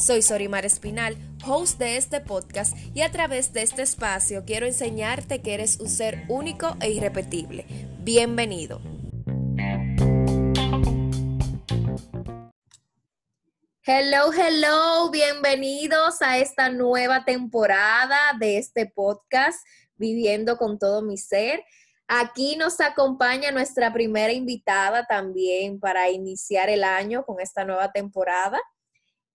Soy 0.00 0.22
Sorimar 0.22 0.64
Espinal, 0.64 1.14
host 1.46 1.78
de 1.78 1.98
este 1.98 2.22
podcast 2.22 2.74
y 2.94 3.02
a 3.02 3.10
través 3.10 3.52
de 3.52 3.60
este 3.60 3.82
espacio 3.82 4.44
quiero 4.46 4.64
enseñarte 4.64 5.42
que 5.42 5.52
eres 5.52 5.78
un 5.78 5.90
ser 5.90 6.24
único 6.28 6.74
e 6.80 6.90
irrepetible. 6.90 7.66
Bienvenido. 7.98 8.80
Hello, 13.84 14.32
hello, 14.32 15.10
bienvenidos 15.10 16.22
a 16.22 16.38
esta 16.38 16.70
nueva 16.70 17.26
temporada 17.26 18.16
de 18.38 18.56
este 18.56 18.86
podcast, 18.86 19.58
Viviendo 19.96 20.56
con 20.56 20.78
todo 20.78 21.02
mi 21.02 21.18
ser. 21.18 21.62
Aquí 22.08 22.56
nos 22.56 22.80
acompaña 22.80 23.52
nuestra 23.52 23.92
primera 23.92 24.32
invitada 24.32 25.04
también 25.04 25.78
para 25.78 26.08
iniciar 26.08 26.70
el 26.70 26.84
año 26.84 27.22
con 27.26 27.38
esta 27.38 27.66
nueva 27.66 27.92
temporada. 27.92 28.58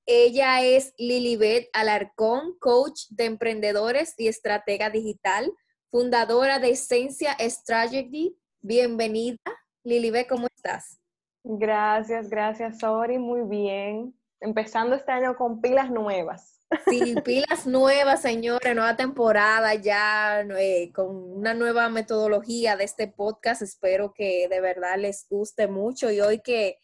Ella 0.08 0.62
es 0.62 0.94
Lilibet 1.00 1.68
Alarcón, 1.74 2.60
coach 2.60 3.08
de 3.10 3.26
emprendedores 3.26 4.14
y 4.20 4.28
estratega 4.28 4.92
digital, 4.92 5.52
fundadora 5.90 6.60
de 6.60 6.70
Esencia 6.70 7.36
Strategy. 7.40 8.38
Bienvenida. 8.62 9.40
Lilibet, 9.84 10.28
¿cómo 10.28 10.46
estás? 10.56 11.00
Gracias, 11.44 12.30
gracias, 12.30 12.78
Sori. 12.78 13.18
Muy 13.18 13.50
bien. 13.50 14.14
Empezando 14.42 14.96
este 14.96 15.12
año 15.12 15.36
con 15.36 15.60
pilas 15.60 15.90
nuevas. 15.90 16.62
Sí, 16.88 17.16
pilas 17.26 17.66
nuevas, 17.66 18.22
señores, 18.22 18.76
nueva 18.76 18.96
temporada 18.96 19.74
ya, 19.74 20.42
eh, 20.42 20.92
con 20.94 21.16
una 21.16 21.56
nueva 21.56 21.90
metodología 21.90 22.78
de 22.78 22.84
este 22.84 23.08
podcast. 23.08 23.64
Espero 23.64 24.14
que 24.14 24.48
de 24.50 24.62
verdad 24.62 25.00
les 25.00 25.26
guste 25.28 25.68
mucho. 25.68 26.12
Y 26.12 26.22
hoy 26.22 26.42
que 26.42 26.78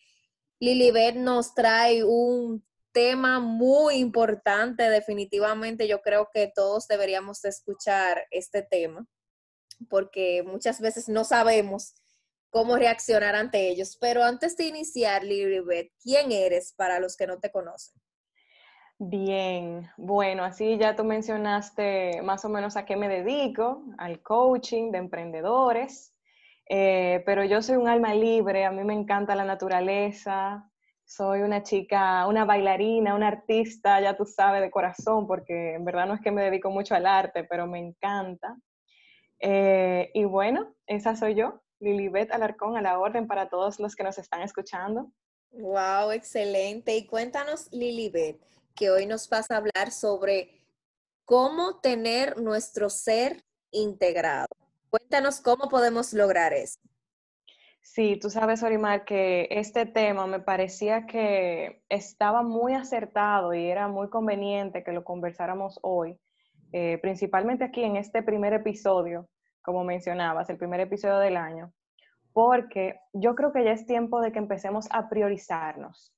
Lilibet 0.59 1.17
nos 1.17 1.53
trae 1.53 2.03
un 2.03 2.63
tema 2.91 3.39
muy 3.39 3.95
importante, 3.95 4.89
definitivamente 4.89 5.87
yo 5.87 6.01
creo 6.01 6.29
que 6.33 6.51
todos 6.53 6.87
deberíamos 6.87 7.43
escuchar 7.45 8.25
este 8.31 8.61
tema, 8.61 9.05
porque 9.89 10.43
muchas 10.43 10.81
veces 10.81 11.09
no 11.09 11.23
sabemos 11.23 11.95
cómo 12.51 12.75
reaccionar 12.75 13.35
ante 13.35 13.69
ellos. 13.69 13.97
Pero 13.99 14.23
antes 14.23 14.55
de 14.57 14.65
iniciar, 14.65 15.23
Lilibet, 15.23 15.91
¿quién 16.03 16.31
eres 16.31 16.73
para 16.73 16.99
los 16.99 17.17
que 17.17 17.27
no 17.27 17.39
te 17.39 17.51
conocen? 17.51 17.99
Bien, 19.03 19.89
bueno, 19.97 20.43
así 20.43 20.77
ya 20.77 20.95
tú 20.95 21.03
mencionaste 21.03 22.21
más 22.21 22.45
o 22.45 22.49
menos 22.49 22.77
a 22.77 22.85
qué 22.85 22.95
me 22.95 23.09
dedico, 23.09 23.83
al 23.97 24.21
coaching 24.21 24.91
de 24.91 24.99
emprendedores, 24.99 26.13
eh, 26.69 27.23
pero 27.25 27.43
yo 27.43 27.63
soy 27.63 27.77
un 27.77 27.87
alma 27.87 28.13
libre, 28.13 28.63
a 28.63 28.71
mí 28.71 28.83
me 28.83 28.93
encanta 28.93 29.33
la 29.33 29.43
naturaleza, 29.43 30.70
soy 31.15 31.41
una 31.41 31.61
chica, 31.61 32.25
una 32.25 32.45
bailarina, 32.45 33.15
una 33.15 33.27
artista, 33.27 33.99
ya 33.99 34.15
tú 34.15 34.25
sabes, 34.25 34.61
de 34.61 34.71
corazón, 34.71 35.27
porque 35.27 35.73
en 35.73 35.83
verdad 35.83 36.07
no 36.07 36.13
es 36.13 36.21
que 36.21 36.31
me 36.31 36.43
dedico 36.43 36.69
mucho 36.69 36.95
al 36.95 37.05
arte, 37.05 37.43
pero 37.43 37.67
me 37.67 37.79
encanta. 37.79 38.55
Eh, 39.39 40.09
y 40.13 40.23
bueno, 40.23 40.73
esa 40.87 41.17
soy 41.17 41.35
yo, 41.35 41.61
Lilibet 41.79 42.31
Alarcón, 42.31 42.77
a 42.77 42.81
la 42.81 42.97
orden 42.97 43.27
para 43.27 43.49
todos 43.49 43.77
los 43.79 43.93
que 43.93 44.03
nos 44.03 44.17
están 44.17 44.41
escuchando. 44.41 45.11
Wow, 45.51 46.11
excelente. 46.11 46.95
Y 46.95 47.05
cuéntanos, 47.05 47.67
Lilibet, 47.73 48.39
que 48.73 48.89
hoy 48.89 49.05
nos 49.05 49.27
vas 49.27 49.51
a 49.51 49.57
hablar 49.57 49.91
sobre 49.91 50.63
cómo 51.25 51.81
tener 51.81 52.39
nuestro 52.39 52.89
ser 52.89 53.43
integrado. 53.71 54.47
Cuéntanos 54.89 55.41
cómo 55.41 55.67
podemos 55.67 56.13
lograr 56.13 56.53
eso. 56.53 56.79
Sí, 57.83 58.17
tú 58.21 58.29
sabes, 58.29 58.61
Orimar, 58.63 59.05
que 59.05 59.47
este 59.49 59.85
tema 59.85 60.27
me 60.27 60.39
parecía 60.39 61.07
que 61.07 61.83
estaba 61.89 62.43
muy 62.43 62.73
acertado 62.73 63.53
y 63.53 63.65
era 63.65 63.87
muy 63.87 64.09
conveniente 64.09 64.83
que 64.83 64.91
lo 64.91 65.03
conversáramos 65.03 65.79
hoy, 65.81 66.17
eh, 66.71 66.99
principalmente 67.01 67.65
aquí 67.65 67.83
en 67.83 67.97
este 67.97 68.21
primer 68.21 68.53
episodio, 68.53 69.27
como 69.63 69.83
mencionabas, 69.83 70.49
el 70.49 70.57
primer 70.57 70.79
episodio 70.79 71.17
del 71.17 71.35
año, 71.35 71.73
porque 72.33 72.99
yo 73.13 73.35
creo 73.35 73.51
que 73.51 73.63
ya 73.63 73.71
es 73.71 73.85
tiempo 73.85 74.21
de 74.21 74.31
que 74.31 74.39
empecemos 74.39 74.87
a 74.91 75.09
priorizarnos. 75.09 76.13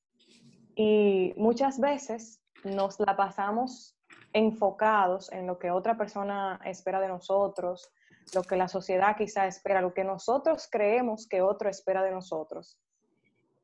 Y 0.75 1.34
muchas 1.38 1.80
veces 1.80 2.41
nos 2.66 3.00
la 3.00 3.16
pasamos 3.16 3.97
enfocados 4.34 5.31
en 5.31 5.47
lo 5.47 5.57
que 5.59 5.72
otra 5.72 5.97
persona 5.97 6.59
espera 6.66 7.00
de 7.00 7.07
nosotros, 7.07 7.91
lo 8.34 8.44
que 8.44 8.56
la 8.56 8.68
sociedad 8.68 9.16
quizá 9.18 9.48
espera, 9.48 9.82
lo 9.82 9.94
que 9.94 10.04
nosotros 10.04 10.68
creemos 10.72 11.28
que 11.28 11.42
otro 11.42 11.70
espera 11.70 12.04
de 12.04 12.12
nosotros. 12.12 12.80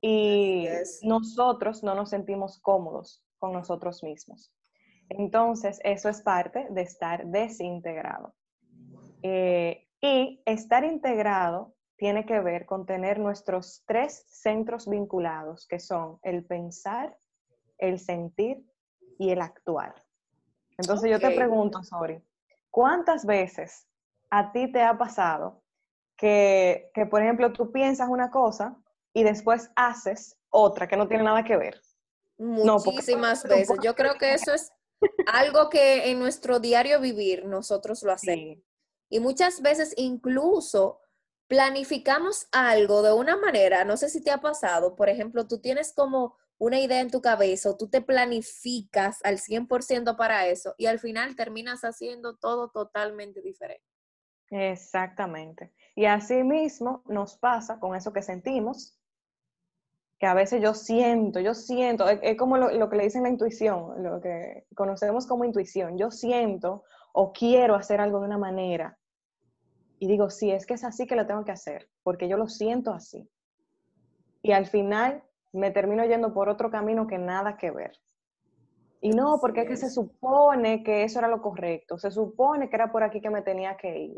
Y 0.02 0.68
nosotros 1.03 1.84
no 1.84 1.94
nos 1.96 2.09
sentimos 2.09 2.59
cómodos 2.59 3.24
con 3.38 3.52
nosotros 3.52 4.03
mismos. 4.03 4.53
Entonces, 5.09 5.80
eso 5.84 6.09
es 6.09 6.22
parte 6.22 6.68
de 6.70 6.81
estar 6.81 7.25
desintegrado. 7.25 8.34
Eh, 9.24 9.88
y 10.02 10.42
estar 10.46 10.86
integrado 10.86 11.76
tiene 11.97 12.26
que 12.26 12.40
ver 12.40 12.66
con 12.66 12.86
tener 12.86 13.20
nuestros 13.20 13.84
tres 13.86 14.26
centros 14.30 14.88
vinculados, 14.88 15.68
que 15.68 15.80
son 15.80 16.20
el 16.24 16.46
pensar, 16.46 17.18
el 17.78 18.00
sentir 18.00 18.64
y 19.18 19.31
el 19.31 19.41
actuar. 19.41 19.96
Entonces 20.78 21.12
yo 21.12 21.20
te 21.20 21.31
pregunto, 21.31 21.84
Sori, 21.84 22.24
¿cuántas 22.70 23.26
veces 23.26 23.86
a 24.29 24.51
ti 24.51 24.72
te 24.72 24.81
ha 24.81 24.97
pasado 24.97 25.63
que, 26.17 26.91
por 27.09 27.22
ejemplo, 27.22 27.53
tú 27.53 27.72
piensas 27.72 28.09
una 28.09 28.29
cosa 28.29 28.78
y 29.13 29.23
después 29.23 29.72
haces 29.75 30.38
otra 30.50 30.88
que 30.88 30.97
no 30.97 31.07
tiene 31.07 31.23
nada 31.23 31.44
que 31.44 31.57
ver? 31.57 31.81
Muchísimas 32.38 33.44
veces. 33.47 33.78
Yo 33.81 33.95
creo 33.95 34.16
que 34.16 34.34
eso 34.34 34.53
es 34.53 34.72
algo 35.28 35.69
que 35.69 36.12
en 36.12 36.19
nuestro 36.19 36.59
diario 36.59 37.00
vivir 37.00 37.45
nosotros 37.45 38.03
lo 38.03 38.12
hacemos. 38.12 38.57
Y 39.09 39.19
muchas 39.19 39.62
veces 39.62 39.94
incluso 39.97 41.00
planificamos 41.47 42.47
algo 42.51 43.01
de 43.01 43.11
una 43.11 43.35
manera, 43.35 43.84
no 43.84 43.97
sé 43.97 44.09
si 44.09 44.22
te 44.22 44.29
ha 44.29 44.40
pasado, 44.40 44.96
por 44.96 45.09
ejemplo, 45.09 45.47
tú 45.47 45.59
tienes 45.59 45.94
como 45.94 46.38
una 46.59 46.79
idea 46.79 47.00
en 47.00 47.09
tu 47.09 47.22
cabeza 47.22 47.72
o 47.72 47.78
tú 47.78 47.90
te 47.90 48.01
planificas 48.01 49.19
al 49.23 49.40
100% 49.40 50.16
para 50.16 50.46
eso 50.47 50.75
y 50.78 50.85
al 50.85 51.00
final 51.00 51.35
terminas 51.35 51.81
haciendo 51.84 52.35
todo 52.35 52.69
totalmente 52.69 53.41
diferente. 53.41 53.88
Exactamente. 54.49 55.71
Y 55.95 56.05
así 56.05 56.43
mismo 56.43 57.03
nos 57.07 57.37
pasa 57.37 57.79
con 57.79 57.95
eso 57.95 58.13
que 58.13 58.21
sentimos, 58.21 58.97
que 60.17 60.25
a 60.25 60.33
veces 60.33 60.61
yo 60.61 60.73
siento, 60.73 61.39
yo 61.39 61.53
siento, 61.53 62.07
es, 62.07 62.37
como 62.37 62.57
lo, 62.57 62.89
que 62.89 62.97
le 62.97 63.03
dicen 63.03 63.23
la 63.23 63.29
intuición, 63.29 64.03
lo 64.03 64.19
que 64.19 64.65
conocemos 64.75 65.25
como 65.25 65.45
intuición, 65.45 65.97
yo 65.97 66.11
siento 66.11 66.83
o 67.13 67.31
quiero 67.31 67.75
hacer 67.75 68.01
algo 68.01 68.19
de 68.19 68.27
una 68.27 68.37
manera. 68.37 68.97
Y 69.97 70.07
digo, 70.07 70.29
sí, 70.29 70.51
es 70.51 70.66
que 70.66 70.75
es 70.75 70.83
así 70.83 71.07
que 71.07 71.16
lo 71.16 71.25
tengo 71.25 71.45
que 71.45 71.51
hacer, 71.51 71.89
porque 72.03 72.27
yo 72.27 72.37
lo 72.37 72.47
siento 72.47 72.91
así. 72.91 73.29
Y 74.41 74.51
al 74.51 74.67
final 74.67 75.23
me 75.51 75.71
termino 75.71 76.05
yendo 76.05 76.33
por 76.33 76.49
otro 76.49 76.69
camino 76.69 77.07
que 77.07 77.17
nada 77.17 77.57
que 77.57 77.71
ver. 77.71 77.91
Y 79.02 79.11
no, 79.11 79.40
porque 79.40 79.61
es 79.61 79.67
que 79.67 79.78
se 79.78 79.90
supone 79.90 80.84
que 80.84 81.03
eso 81.03 81.19
era 81.19 81.29
lo 81.29 81.41
correcto, 81.41 81.97
se 81.97 82.11
supone 82.11 82.69
que 82.69 82.75
era 82.75 82.91
por 82.91 83.03
aquí 83.03 83.22
que 83.22 83.29
me 83.29 83.41
tenía 83.41 83.78
que 83.78 83.97
ir. 83.97 84.17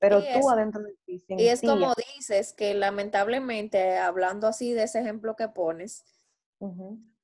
Pero 0.00 0.22
tú 0.22 0.48
adentro 0.48 0.82
de 0.82 0.96
ti 1.04 1.22
Y 1.28 1.48
es 1.48 1.60
como 1.60 1.94
dices, 2.16 2.54
que 2.54 2.74
lamentablemente, 2.74 3.98
hablando 3.98 4.46
así 4.46 4.72
de 4.72 4.84
ese 4.84 5.00
ejemplo 5.00 5.36
que 5.36 5.48
pones, 5.48 6.04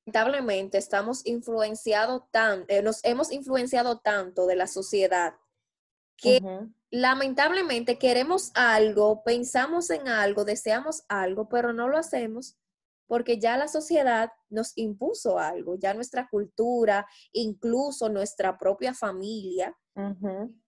lamentablemente 0.05 0.77
estamos 0.77 1.25
influenciados 1.25 2.23
tan, 2.31 2.65
eh, 2.67 2.81
nos 2.81 3.03
hemos 3.03 3.31
influenciado 3.31 3.99
tanto 3.99 4.45
de 4.45 4.55
la 4.55 4.67
sociedad 4.67 5.33
que 6.15 6.39
lamentablemente 6.89 7.97
queremos 7.97 8.51
algo, 8.55 9.23
pensamos 9.23 9.89
en 9.89 10.07
algo, 10.07 10.45
deseamos 10.45 11.03
algo, 11.09 11.49
pero 11.49 11.73
no 11.73 11.87
lo 11.87 11.97
hacemos 11.97 12.57
porque 13.07 13.39
ya 13.39 13.57
la 13.57 13.67
sociedad 13.67 14.31
nos 14.49 14.77
impuso 14.77 15.39
algo, 15.39 15.75
ya 15.75 15.93
nuestra 15.93 16.27
cultura, 16.29 17.07
incluso 17.31 18.09
nuestra 18.09 18.57
propia 18.57 18.93
familia, 18.93 19.75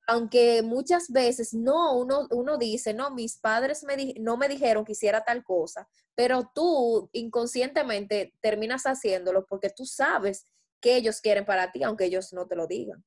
aunque 0.09 0.63
muchas 0.63 1.11
veces 1.11 1.53
no, 1.53 1.95
uno, 1.95 2.27
uno 2.31 2.57
dice, 2.57 2.95
no, 2.95 3.11
mis 3.11 3.37
padres 3.37 3.83
me 3.83 4.15
no 4.19 4.37
me 4.37 4.47
dijeron 4.47 4.83
que 4.83 4.93
hiciera 4.93 5.23
tal 5.23 5.43
cosa, 5.43 5.87
pero 6.15 6.49
tú 6.55 7.11
inconscientemente 7.13 8.33
terminas 8.41 8.87
haciéndolo 8.87 9.45
porque 9.45 9.69
tú 9.69 9.85
sabes 9.85 10.47
qué 10.81 10.95
ellos 10.95 11.21
quieren 11.21 11.45
para 11.45 11.71
ti, 11.71 11.83
aunque 11.83 12.05
ellos 12.05 12.33
no 12.33 12.47
te 12.47 12.55
lo 12.55 12.65
digan. 12.65 13.05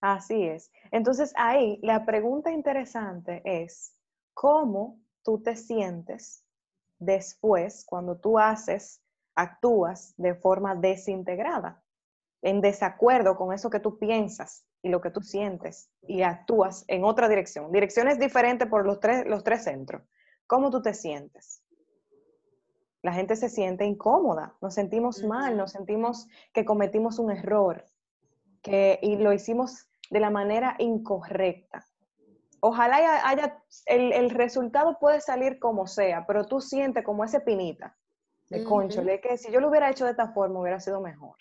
Así 0.00 0.44
es. 0.44 0.72
Entonces 0.90 1.34
ahí 1.36 1.78
la 1.82 2.06
pregunta 2.06 2.50
interesante 2.50 3.42
es, 3.44 3.94
¿cómo 4.32 4.98
tú 5.22 5.42
te 5.42 5.56
sientes 5.56 6.42
después 6.98 7.84
cuando 7.84 8.16
tú 8.16 8.38
haces, 8.38 9.02
actúas 9.34 10.14
de 10.16 10.34
forma 10.34 10.74
desintegrada, 10.74 11.82
en 12.40 12.62
desacuerdo 12.62 13.36
con 13.36 13.52
eso 13.52 13.68
que 13.68 13.80
tú 13.80 13.98
piensas 13.98 14.64
y 14.84 14.90
lo 14.90 15.00
que 15.00 15.10
tú 15.10 15.22
sientes 15.22 15.90
y 16.02 16.22
actúas 16.22 16.84
en 16.88 17.04
otra 17.04 17.28
dirección? 17.28 17.72
Direcciones 17.72 18.18
diferentes 18.18 18.68
por 18.68 18.84
los 18.84 19.00
tres, 19.00 19.26
los 19.26 19.42
tres 19.42 19.64
centros. 19.64 20.02
¿Cómo 20.46 20.70
tú 20.70 20.82
te 20.82 20.92
sientes? 20.92 21.62
La 23.02 23.14
gente 23.14 23.34
se 23.34 23.48
siente 23.48 23.86
incómoda, 23.86 24.54
nos 24.60 24.74
sentimos 24.74 25.24
mal, 25.24 25.56
nos 25.56 25.72
sentimos 25.72 26.28
que 26.52 26.66
cometimos 26.66 27.18
un 27.18 27.30
error 27.30 27.86
que, 28.62 28.98
y 29.02 29.16
lo 29.16 29.32
hicimos 29.32 29.88
de 30.10 30.20
la 30.20 30.28
manera 30.30 30.76
incorrecta. 30.78 31.86
Ojalá 32.60 32.96
haya, 33.26 33.62
el, 33.86 34.30
resultado 34.30 34.98
puede 34.98 35.22
salir 35.22 35.58
como 35.58 35.86
sea, 35.86 36.26
pero 36.26 36.46
tú 36.46 36.60
sientes 36.60 37.04
como 37.04 37.24
ese 37.24 37.40
pinita 37.40 37.96
de 38.50 38.64
concho, 38.64 39.02
que 39.22 39.38
si 39.38 39.50
yo 39.50 39.60
lo 39.60 39.68
hubiera 39.70 39.90
hecho 39.90 40.04
de 40.04 40.10
esta 40.10 40.28
forma 40.28 40.60
hubiera 40.60 40.80
sido 40.80 41.00
mejor. 41.00 41.36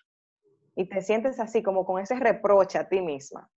Y 0.75 0.89
te 0.89 1.01
sientes 1.01 1.39
así 1.39 1.61
como 1.61 1.85
con 1.85 2.01
ese 2.01 2.15
reproche 2.15 2.77
a 2.77 2.87
ti 2.87 3.01
misma. 3.01 3.49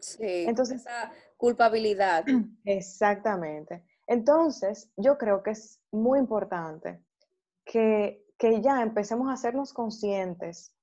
Sí, 0.00 0.44
Entonces, 0.46 0.80
esa 0.80 1.12
culpabilidad. 1.36 2.24
Exactamente. 2.64 3.84
Entonces, 4.06 4.90
yo 4.96 5.16
creo 5.18 5.42
que 5.42 5.50
es 5.52 5.80
muy 5.90 6.18
importante 6.18 7.02
que, 7.64 8.26
que 8.38 8.60
ya 8.60 8.82
empecemos 8.82 9.28
a 9.28 9.34
hacernos 9.34 9.72
conscientes 9.72 10.74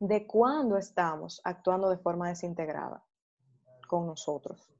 de 0.00 0.26
cuándo 0.26 0.76
estamos 0.76 1.40
actuando 1.44 1.90
de 1.90 1.98
forma 1.98 2.28
desintegrada 2.28 3.04
con 3.88 4.06
nosotros 4.06 4.70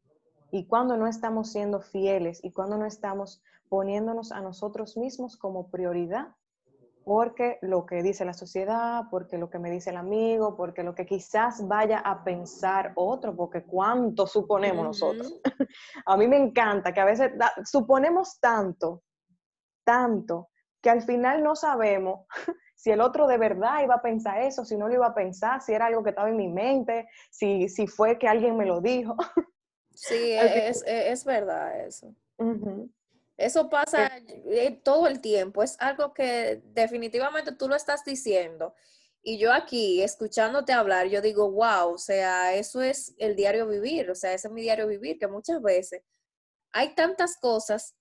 y 0.51 0.67
cuándo 0.67 0.97
no 0.97 1.07
estamos 1.07 1.53
siendo 1.53 1.81
fieles 1.81 2.43
y 2.43 2.53
cuándo 2.53 2.79
no 2.79 2.87
estamos 2.87 3.43
poniéndonos 3.69 4.33
a 4.33 4.41
nosotros 4.41 4.97
mismos 4.97 5.37
como 5.37 5.71
prioridad 5.71 6.35
porque 7.09 7.59
lo 7.63 7.87
que 7.87 8.03
dice 8.03 8.27
la 8.27 8.35
sociedad, 8.35 9.05
porque 9.11 9.39
lo 9.39 9.49
que 9.49 9.59
me 9.59 9.71
dice 9.71 9.89
el 9.89 9.97
amigo, 9.97 10.55
porque 10.55 10.83
lo 10.83 10.95
que 10.95 11.07
quizás 11.07 11.67
vaya 11.67 12.01
a 12.01 12.23
pensar 12.23 12.93
otro, 12.97 13.35
porque 13.35 13.63
cuánto 13.63 14.27
suponemos 14.27 14.85
nosotros. 14.85 15.41
a 16.05 16.17
mí 16.19 16.29
me 16.29 16.37
encanta 16.37 16.93
que 16.93 17.01
a 17.01 17.07
veces 17.07 17.33
suponemos 17.65 18.39
tanto, 18.41 19.05
tanto, 19.85 20.51
que 20.83 20.91
al 20.91 21.01
final 21.01 21.43
no 21.43 21.57
sabemos 21.57 22.27
si 22.77 22.91
el 22.91 23.01
otro 23.01 23.27
de 23.27 23.39
verdad 23.39 23.83
iba 23.83 23.95
a 23.95 24.03
pensar 24.03 24.43
eso, 24.43 24.67
si 24.67 24.77
no 24.77 24.87
lo 24.87 24.93
iba 24.93 25.07
a 25.07 25.15
pensar, 25.15 25.63
si 25.63 25.73
era 25.73 25.87
algo 25.87 26.03
que 26.03 26.11
estaba 26.11 26.29
en 26.29 26.37
mi 26.37 26.49
mente, 26.49 27.09
si, 27.31 27.71
si 27.71 27.87
fue 27.87 28.19
que 28.19 28.29
alguien 28.29 28.55
me 28.55 28.67
lo 28.67 28.83
dijo. 28.83 29.17
Sí, 30.01 30.31
es, 30.31 30.85
es, 30.87 31.25
verdad 31.25 31.85
eso. 31.85 32.15
Eso 33.39 33.71
pasa 33.71 34.11
eh, 34.27 34.81
todo 34.83 35.07
el 35.07 35.21
tiempo, 35.21 35.63
es 35.63 35.77
algo 35.79 36.13
que 36.13 36.61
definitivamente 36.65 37.53
tú 37.53 37.69
lo 37.69 37.77
estás 37.77 38.05
diciendo. 38.05 38.75
Y 39.23 39.39
yo 39.39 39.53
aquí, 39.53 40.03
escuchándote 40.03 40.73
hablar, 40.73 41.07
yo 41.07 41.21
digo, 41.21 41.51
wow, 41.53 41.95
o 41.95 41.99
sea, 41.99 42.55
eso 42.55 42.83
es 42.83 43.15
el 43.19 43.37
diario 43.37 43.69
vivir, 43.69 44.11
o 44.11 44.17
sea, 44.17 44.33
ese 44.33 44.49
es 44.49 44.53
mi 44.53 44.63
diario 44.63 44.89
vivir, 44.89 45.19
que 45.19 45.29
muchas 45.29 45.63
veces 45.63 46.03
hay 46.73 46.97
tantas 46.97 47.37
cosas 47.37 47.95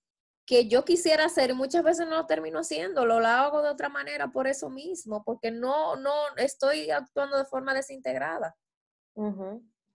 que 0.48 0.68
yo 0.68 0.84
quisiera 0.84 1.26
hacer 1.26 1.52
y 1.52 1.54
muchas 1.54 1.84
veces 1.84 2.08
no 2.08 2.16
lo 2.16 2.26
termino 2.26 2.60
haciendo, 2.60 3.06
lo 3.06 3.18
hago 3.18 3.62
de 3.62 3.70
otra 3.70 3.90
manera 3.90 4.30
por 4.30 4.48
eso 4.48 4.70
mismo, 4.72 5.24
porque 5.24 5.52
no, 5.52 5.98
no 5.98 6.14
estoy 6.38 6.90
actuando 6.90 7.38
de 7.38 7.46
forma 7.46 7.76
desintegrada. 7.76 8.56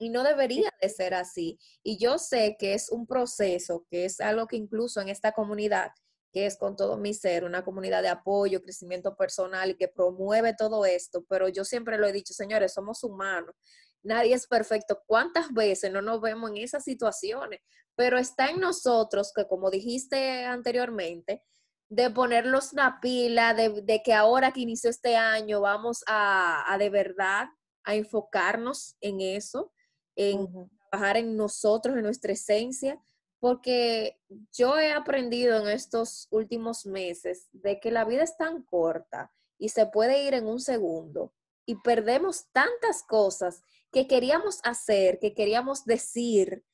Y 0.02 0.08
no 0.08 0.24
debería 0.24 0.68
de 0.82 0.88
ser 0.88 1.14
así. 1.14 1.60
Y 1.84 1.96
yo 1.96 2.18
sé 2.18 2.56
que 2.58 2.74
es 2.74 2.90
un 2.90 3.06
proceso, 3.06 3.86
que 3.88 4.04
es 4.04 4.20
algo 4.20 4.48
que 4.48 4.56
incluso 4.56 5.00
en 5.00 5.08
esta 5.08 5.30
comunidad, 5.30 5.92
que 6.32 6.44
es 6.44 6.56
con 6.56 6.74
todo 6.74 6.96
mi 6.96 7.14
ser, 7.14 7.44
una 7.44 7.62
comunidad 7.62 8.02
de 8.02 8.08
apoyo, 8.08 8.64
crecimiento 8.64 9.14
personal 9.14 9.70
y 9.70 9.76
que 9.76 9.86
promueve 9.86 10.56
todo 10.58 10.84
esto, 10.84 11.24
pero 11.28 11.46
yo 11.48 11.64
siempre 11.64 11.98
lo 11.98 12.08
he 12.08 12.12
dicho, 12.12 12.34
señores, 12.34 12.72
somos 12.72 13.04
humanos. 13.04 13.54
Nadie 14.02 14.34
es 14.34 14.48
perfecto. 14.48 15.04
¿Cuántas 15.06 15.52
veces 15.52 15.92
no 15.92 16.02
nos 16.02 16.20
vemos 16.20 16.50
en 16.50 16.56
esas 16.56 16.82
situaciones? 16.82 17.60
Pero 17.94 18.18
está 18.18 18.50
en 18.50 18.58
nosotros 18.58 19.32
que, 19.32 19.46
como 19.46 19.70
dijiste 19.70 20.44
anteriormente, 20.46 21.44
de 21.88 22.10
ponerlos 22.10 22.72
una 22.72 22.98
pila, 23.00 23.54
de, 23.54 24.02
que 24.04 24.14
ahora 24.14 24.50
que 24.50 24.62
inició 24.62 24.90
este 24.90 25.14
año 25.14 25.60
vamos 25.60 26.02
a, 26.08 26.64
a 26.72 26.76
de 26.76 26.90
verdad 26.90 27.46
a 27.84 27.94
enfocarnos 27.94 28.96
en 29.00 29.20
eso 29.20 29.72
en 30.16 30.70
trabajar 30.90 31.16
en 31.16 31.36
nosotros, 31.36 31.96
en 31.96 32.02
nuestra 32.02 32.32
esencia, 32.32 33.00
porque 33.40 34.20
yo 34.52 34.78
he 34.78 34.92
aprendido 34.92 35.58
en 35.60 35.68
estos 35.68 36.28
últimos 36.30 36.86
meses 36.86 37.48
de 37.52 37.80
que 37.80 37.90
la 37.90 38.04
vida 38.04 38.22
es 38.22 38.36
tan 38.36 38.62
corta 38.62 39.32
y 39.58 39.70
se 39.70 39.86
puede 39.86 40.24
ir 40.24 40.34
en 40.34 40.46
un 40.46 40.60
segundo 40.60 41.32
y 41.66 41.76
perdemos 41.76 42.46
tantas 42.52 43.02
cosas 43.02 43.62
que 43.90 44.06
queríamos 44.06 44.60
hacer, 44.64 45.18
que 45.18 45.34
queríamos 45.34 45.84
decir, 45.84 46.64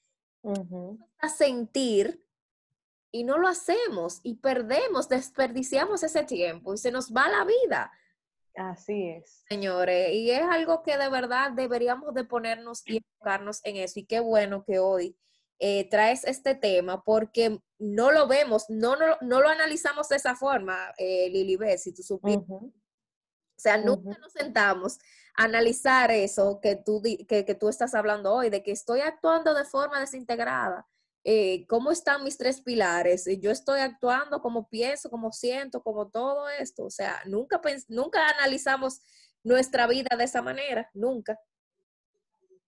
a 1.19 1.29
sentir 1.29 2.25
y 3.11 3.25
no 3.25 3.39
lo 3.39 3.49
hacemos 3.49 4.21
y 4.23 4.37
perdemos, 4.37 5.09
desperdiciamos 5.09 6.03
ese 6.03 6.25
tiempo 6.25 6.75
y 6.75 6.79
se 6.79 6.93
nos 6.93 7.13
va 7.13 7.29
la 7.29 7.45
vida. 7.45 7.93
Así 8.59 9.09
es. 9.09 9.45
Señores, 9.49 10.13
y 10.13 10.33
es 10.33 10.43
algo 10.43 10.83
que 10.83 10.99
de 10.99 11.09
verdad 11.09 11.53
deberíamos 11.53 12.13
de 12.13 12.25
ponernos 12.25 12.83
y 12.87 12.97
enfocarnos 12.97 13.61
en 13.65 13.77
eso. 13.77 14.01
Y 14.01 14.05
qué 14.05 14.19
bueno 14.19 14.65
que 14.65 14.81
hoy 14.81 15.17
eh, 15.61 15.89
traes 15.89 16.25
este 16.25 16.57
tema 16.57 17.05
porque 17.05 17.61
no 17.79 18.11
lo 18.11 18.27
vemos, 18.27 18.65
no, 18.69 18.97
no, 18.97 19.17
no 19.21 19.41
lo 19.41 19.49
analizamos 19.49 20.09
de 20.09 20.17
esa 20.17 20.35
forma, 20.35 20.93
eh, 20.99 21.31
Lili 21.31 21.57
B, 21.57 21.79
si 21.79 21.95
tú 21.95 22.03
supieras. 22.03 22.45
O 22.49 23.61
sea, 23.61 23.77
nunca 23.77 24.19
nos 24.19 24.33
sentamos 24.33 24.99
a 25.37 25.45
analizar 25.45 26.11
eso 26.11 26.61
que 26.61 26.75
tú, 26.77 27.01
que, 27.03 27.45
que 27.45 27.55
tú 27.55 27.69
estás 27.69 27.95
hablando 27.95 28.35
hoy, 28.35 28.51
de 28.51 28.63
que 28.63 28.73
estoy 28.73 29.01
actuando 29.01 29.55
de 29.55 29.65
forma 29.65 30.01
desintegrada. 30.01 30.87
Eh, 31.31 31.67
cómo 31.67 31.91
están 31.91 32.25
mis 32.25 32.39
tres 32.39 32.63
pilares, 32.63 33.29
yo 33.43 33.51
estoy 33.51 33.81
actuando 33.81 34.41
como 34.41 34.67
pienso, 34.67 35.11
como 35.11 35.31
siento, 35.31 35.83
como 35.83 36.09
todo 36.09 36.49
esto. 36.49 36.87
O 36.87 36.91
sea, 36.91 37.17
nunca, 37.27 37.61
nunca 37.89 38.27
analizamos 38.31 39.03
nuestra 39.45 39.87
vida 39.87 40.17
de 40.17 40.25
esa 40.25 40.41
manera, 40.41 40.89
nunca. 40.95 41.39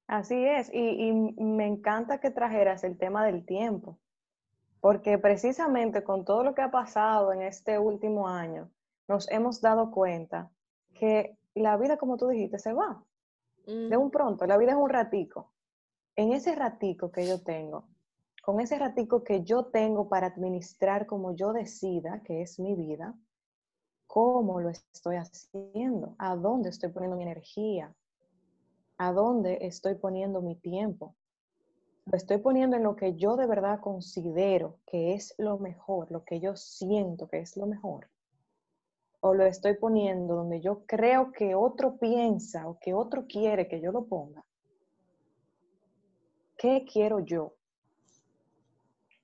Así 0.07 0.45
es, 0.45 0.69
y, 0.75 0.79
y, 0.79 1.43
me 1.43 1.67
encanta 1.67 2.21
que 2.21 2.31
trajeras 2.31 2.85
el 2.85 2.99
tema 2.99 3.25
del 3.25 3.47
tiempo, 3.47 3.99
porque 4.81 5.17
precisamente 5.17 6.05
con 6.05 6.27
todo 6.27 6.45
lo 6.45 6.55
que 6.55 6.61
ha 6.61 6.71
pasado 6.71 7.33
en 7.33 7.41
este 7.41 7.79
último 7.79 8.29
año, 8.29 8.71
nos 9.09 9.27
hemos 9.31 9.63
dado 9.63 9.91
cuenta 9.91 10.51
que 10.93 11.39
la 11.55 11.79
vida, 11.79 11.97
como 11.97 12.19
tú 12.19 12.29
dijiste, 12.29 12.59
se 12.59 12.75
va. 12.75 13.03
De 13.65 13.97
un 13.97 14.11
pronto, 14.11 14.45
la 14.45 14.59
vida 14.59 14.73
es 14.73 14.77
un 14.77 14.91
ratico. 14.91 15.51
En 16.15 16.35
ese 16.35 16.55
ratico 16.55 17.11
que 17.11 17.27
yo 17.27 17.43
tengo, 17.43 17.89
con 18.51 18.59
ese 18.59 18.81
ratico 18.81 19.23
que 19.23 19.45
yo 19.45 19.67
tengo 19.67 20.09
para 20.09 20.27
administrar 20.27 21.07
como 21.07 21.37
yo 21.37 21.53
decida, 21.53 22.21
que 22.25 22.43
es 22.43 22.59
mi 22.59 22.75
vida, 22.75 23.15
¿cómo 24.09 24.61
lo 24.61 24.71
estoy 24.71 25.19
haciendo? 25.19 26.17
¿A 26.19 26.35
dónde 26.35 26.71
estoy 26.71 26.91
poniendo 26.91 27.17
mi 27.17 27.23
energía? 27.23 27.95
¿A 28.99 29.13
dónde 29.13 29.59
estoy 29.61 29.95
poniendo 29.95 30.43
mi 30.43 30.57
tiempo? 30.57 31.15
Lo 32.07 32.17
estoy 32.17 32.39
poniendo 32.39 32.75
en 32.77 32.83
lo 32.83 32.97
que 32.97 33.15
yo 33.15 33.37
de 33.37 33.47
verdad 33.47 33.79
considero 33.79 34.81
que 34.85 35.15
es 35.15 35.33
lo 35.39 35.57
mejor, 35.59 36.11
lo 36.11 36.25
que 36.25 36.41
yo 36.41 36.57
siento 36.57 37.29
que 37.29 37.39
es 37.39 37.57
lo 37.57 37.67
mejor. 37.67 38.11
O 39.21 39.33
lo 39.33 39.47
estoy 39.47 39.77
poniendo 39.77 40.35
donde 40.35 40.61
yo 40.61 40.85
creo 40.87 41.31
que 41.31 41.55
otro 41.55 41.99
piensa 41.99 42.67
o 42.69 42.81
que 42.81 42.95
otro 42.95 43.29
quiere 43.29 43.69
que 43.69 43.81
yo 43.81 43.93
lo 43.93 44.07
ponga. 44.07 44.45
¿Qué 46.57 46.85
quiero 46.85 47.21
yo? 47.21 47.55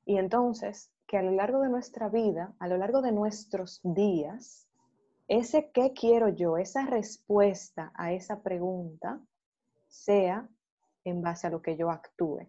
Y 0.07 0.19
entonces, 0.19 0.91
que 1.07 1.19
a 1.19 1.23
lo 1.23 1.33
largo 1.33 1.61
de 1.61 1.69
nuestra 1.69 2.09
vida, 2.09 2.55
a 2.61 2.69
lo 2.69 2.79
largo 2.79 3.03
de 3.03 3.13
nuestros 3.13 3.81
días, 3.83 4.69
ese 5.29 5.71
qué 5.73 5.93
quiero 5.93 6.29
yo, 6.29 6.57
esa 6.57 6.87
respuesta 6.87 7.93
a 7.95 8.13
esa 8.13 8.41
pregunta, 8.41 9.21
sea 9.89 10.49
en 11.05 11.23
base 11.23 11.49
a 11.49 11.51
lo 11.51 11.61
que 11.61 11.77
yo 11.77 11.91
actúe. 11.91 12.49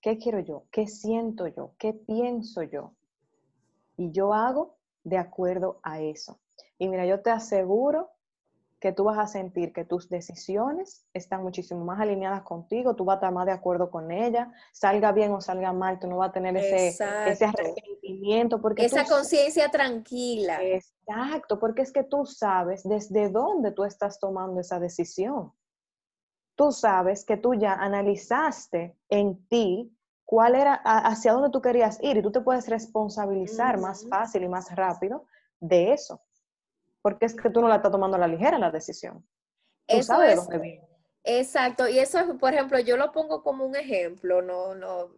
¿Qué 0.00 0.18
quiero 0.18 0.40
yo? 0.40 0.64
¿Qué 0.72 0.88
siento 0.88 1.46
yo? 1.46 1.74
¿Qué 1.78 1.92
pienso 1.92 2.64
yo? 2.64 2.92
Y 3.96 4.10
yo 4.10 4.34
hago 4.34 4.76
de 5.04 5.18
acuerdo 5.18 5.78
a 5.84 6.00
eso. 6.00 6.40
Y 6.76 6.88
mira, 6.88 7.06
yo 7.06 7.22
te 7.22 7.30
aseguro 7.30 8.10
que 8.82 8.92
tú 8.92 9.04
vas 9.04 9.16
a 9.16 9.28
sentir 9.28 9.72
que 9.72 9.84
tus 9.84 10.08
decisiones 10.08 11.06
están 11.14 11.44
muchísimo 11.44 11.84
más 11.84 12.00
alineadas 12.00 12.42
contigo, 12.42 12.96
tú 12.96 13.04
vas 13.04 13.14
a 13.14 13.18
estar 13.18 13.32
más 13.32 13.46
de 13.46 13.52
acuerdo 13.52 13.92
con 13.92 14.10
ella, 14.10 14.52
salga 14.72 15.12
bien 15.12 15.30
o 15.30 15.40
salga 15.40 15.72
mal, 15.72 16.00
tú 16.00 16.08
no 16.08 16.16
vas 16.16 16.30
a 16.30 16.32
tener 16.32 16.56
ese, 16.56 16.88
ese 16.88 17.44
arrepentimiento. 17.44 18.60
Porque 18.60 18.84
Esa 18.84 19.04
conciencia 19.04 19.70
tranquila. 19.70 20.60
Exacto, 20.60 21.60
porque 21.60 21.82
es 21.82 21.92
que 21.92 22.02
tú 22.02 22.26
sabes 22.26 22.82
desde 22.82 23.28
dónde 23.28 23.70
tú 23.70 23.84
estás 23.84 24.18
tomando 24.18 24.60
esa 24.60 24.80
decisión. 24.80 25.52
Tú 26.56 26.72
sabes 26.72 27.24
que 27.24 27.36
tú 27.36 27.54
ya 27.54 27.74
analizaste 27.74 28.96
en 29.08 29.46
ti 29.46 29.96
cuál 30.24 30.56
era, 30.56 30.74
hacia 30.74 31.34
dónde 31.34 31.50
tú 31.50 31.62
querías 31.62 32.02
ir 32.02 32.16
y 32.16 32.22
tú 32.22 32.32
te 32.32 32.40
puedes 32.40 32.66
responsabilizar 32.66 33.78
más 33.78 34.08
fácil 34.08 34.42
y 34.42 34.48
más 34.48 34.74
rápido 34.74 35.26
de 35.60 35.92
eso 35.92 36.20
porque 37.02 37.26
es 37.26 37.34
que 37.34 37.50
tú 37.50 37.60
no 37.60 37.68
la 37.68 37.76
estás 37.76 37.92
tomando 37.92 38.16
a 38.16 38.20
la 38.20 38.28
ligera 38.28 38.58
la 38.58 38.70
decisión. 38.70 39.26
Tú 39.86 40.02
sabes 40.02 40.30
de 40.30 40.36
dónde 40.36 40.58
viene. 40.58 40.88
Exacto, 41.24 41.88
y 41.88 41.98
eso, 41.98 42.18
por 42.38 42.52
ejemplo, 42.52 42.78
yo 42.80 42.96
lo 42.96 43.12
pongo 43.12 43.42
como 43.42 43.64
un 43.64 43.76
ejemplo, 43.76 44.42
no, 44.42 44.74
no, 44.74 45.12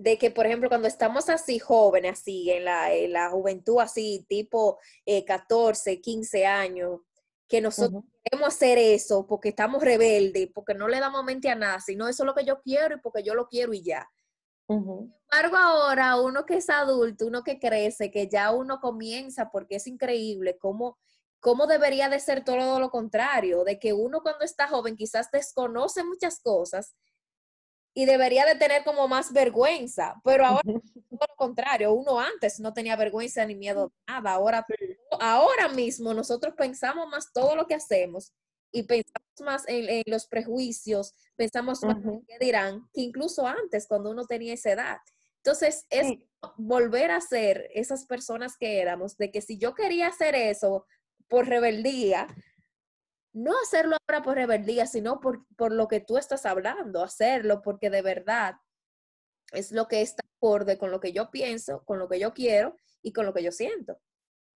de 0.00 0.16
que, 0.16 0.30
por 0.30 0.46
ejemplo, 0.46 0.70
cuando 0.70 0.88
estamos 0.88 1.28
así 1.28 1.58
jóvenes, 1.58 2.20
así, 2.20 2.50
en 2.50 2.64
la, 2.64 2.92
en 2.92 3.12
la 3.12 3.28
juventud, 3.28 3.80
así, 3.80 4.24
tipo 4.26 4.78
14, 5.26 5.92
eh, 5.92 6.00
15 6.00 6.46
años, 6.46 7.00
que 7.46 7.60
nosotros 7.60 8.04
queremos 8.22 8.48
hacer 8.48 8.78
eso 8.78 9.26
porque 9.26 9.50
estamos 9.50 9.82
rebeldes, 9.82 10.48
porque 10.54 10.72
no 10.72 10.88
le 10.88 11.00
damos 11.00 11.24
mente 11.24 11.50
a 11.50 11.54
nada, 11.54 11.80
sino 11.80 12.08
eso 12.08 12.22
es 12.22 12.26
lo 12.26 12.34
que 12.34 12.44
yo 12.44 12.62
quiero 12.62 12.94
y 12.94 13.00
porque 13.00 13.22
yo 13.22 13.34
lo 13.34 13.46
quiero 13.46 13.74
y 13.74 13.82
ya. 13.82 14.08
Sin 14.68 15.12
embargo, 15.30 15.56
ahora 15.56 16.18
uno 16.20 16.46
que 16.46 16.58
es 16.58 16.70
adulto, 16.70 17.26
uno 17.26 17.42
que 17.42 17.58
crece, 17.58 18.10
que 18.10 18.28
ya 18.28 18.52
uno 18.52 18.80
comienza, 18.80 19.50
porque 19.50 19.76
es 19.76 19.88
increíble 19.88 20.58
cómo 20.58 20.96
cómo 21.40 21.66
debería 21.66 22.08
de 22.08 22.20
ser 22.20 22.44
todo 22.44 22.78
lo 22.78 22.90
contrario, 22.90 23.64
de 23.64 23.78
que 23.78 23.92
uno 23.92 24.20
cuando 24.20 24.44
está 24.44 24.68
joven 24.68 24.96
quizás 24.96 25.30
desconoce 25.30 26.04
muchas 26.04 26.40
cosas 26.40 26.94
y 27.94 28.04
debería 28.04 28.44
de 28.46 28.54
tener 28.54 28.84
como 28.84 29.08
más 29.08 29.32
vergüenza, 29.32 30.14
pero 30.22 30.46
ahora 30.46 30.62
todo 30.62 31.26
lo 31.28 31.36
contrario, 31.36 31.92
uno 31.92 32.20
antes 32.20 32.60
no 32.60 32.72
tenía 32.72 32.94
vergüenza 32.94 33.44
ni 33.44 33.56
miedo 33.56 33.88
de 33.88 34.12
nada, 34.12 34.32
ahora, 34.32 34.64
ahora 35.18 35.68
mismo 35.68 36.14
nosotros 36.14 36.54
pensamos 36.56 37.08
más 37.08 37.32
todo 37.32 37.56
lo 37.56 37.66
que 37.66 37.74
hacemos 37.74 38.32
y 38.72 38.84
pensamos 38.84 39.40
más 39.40 39.64
en, 39.66 40.02
los 40.06 40.26
prejuicios, 40.26 41.14
pensamos 41.34 41.82
más 41.82 41.96
en 41.96 42.24
qué 42.26 42.38
dirán, 42.38 42.88
que 42.92 43.00
incluso 43.00 43.46
antes 43.46 43.88
cuando 43.88 44.10
uno 44.10 44.26
tenía 44.26 44.54
esa 44.54 44.72
edad. 44.72 44.98
Entonces, 45.42 45.86
es 45.88 46.18
volver 46.56 47.10
a 47.10 47.20
ser 47.20 47.68
esas 47.74 48.04
personas 48.04 48.56
que 48.58 48.80
éramos, 48.80 49.16
de 49.16 49.30
que 49.30 49.40
si 49.40 49.58
yo 49.58 49.74
quería 49.74 50.08
hacer 50.08 50.34
eso, 50.34 50.86
por 51.30 51.46
rebeldía, 51.46 52.26
no 53.32 53.52
hacerlo 53.62 53.96
ahora 54.08 54.22
por 54.22 54.34
rebeldía, 54.34 54.86
sino 54.86 55.20
por, 55.20 55.46
por 55.56 55.72
lo 55.72 55.88
que 55.88 56.00
tú 56.00 56.18
estás 56.18 56.44
hablando, 56.44 57.02
hacerlo 57.02 57.62
porque 57.62 57.88
de 57.88 58.02
verdad 58.02 58.56
es 59.52 59.72
lo 59.72 59.86
que 59.86 60.02
está 60.02 60.22
acorde 60.36 60.76
con 60.76 60.90
lo 60.90 61.00
que 61.00 61.12
yo 61.12 61.30
pienso, 61.30 61.84
con 61.84 61.98
lo 61.98 62.08
que 62.08 62.18
yo 62.18 62.34
quiero 62.34 62.74
y 63.02 63.12
con 63.12 63.24
lo 63.24 63.32
que 63.32 63.44
yo 63.44 63.52
siento. 63.52 63.98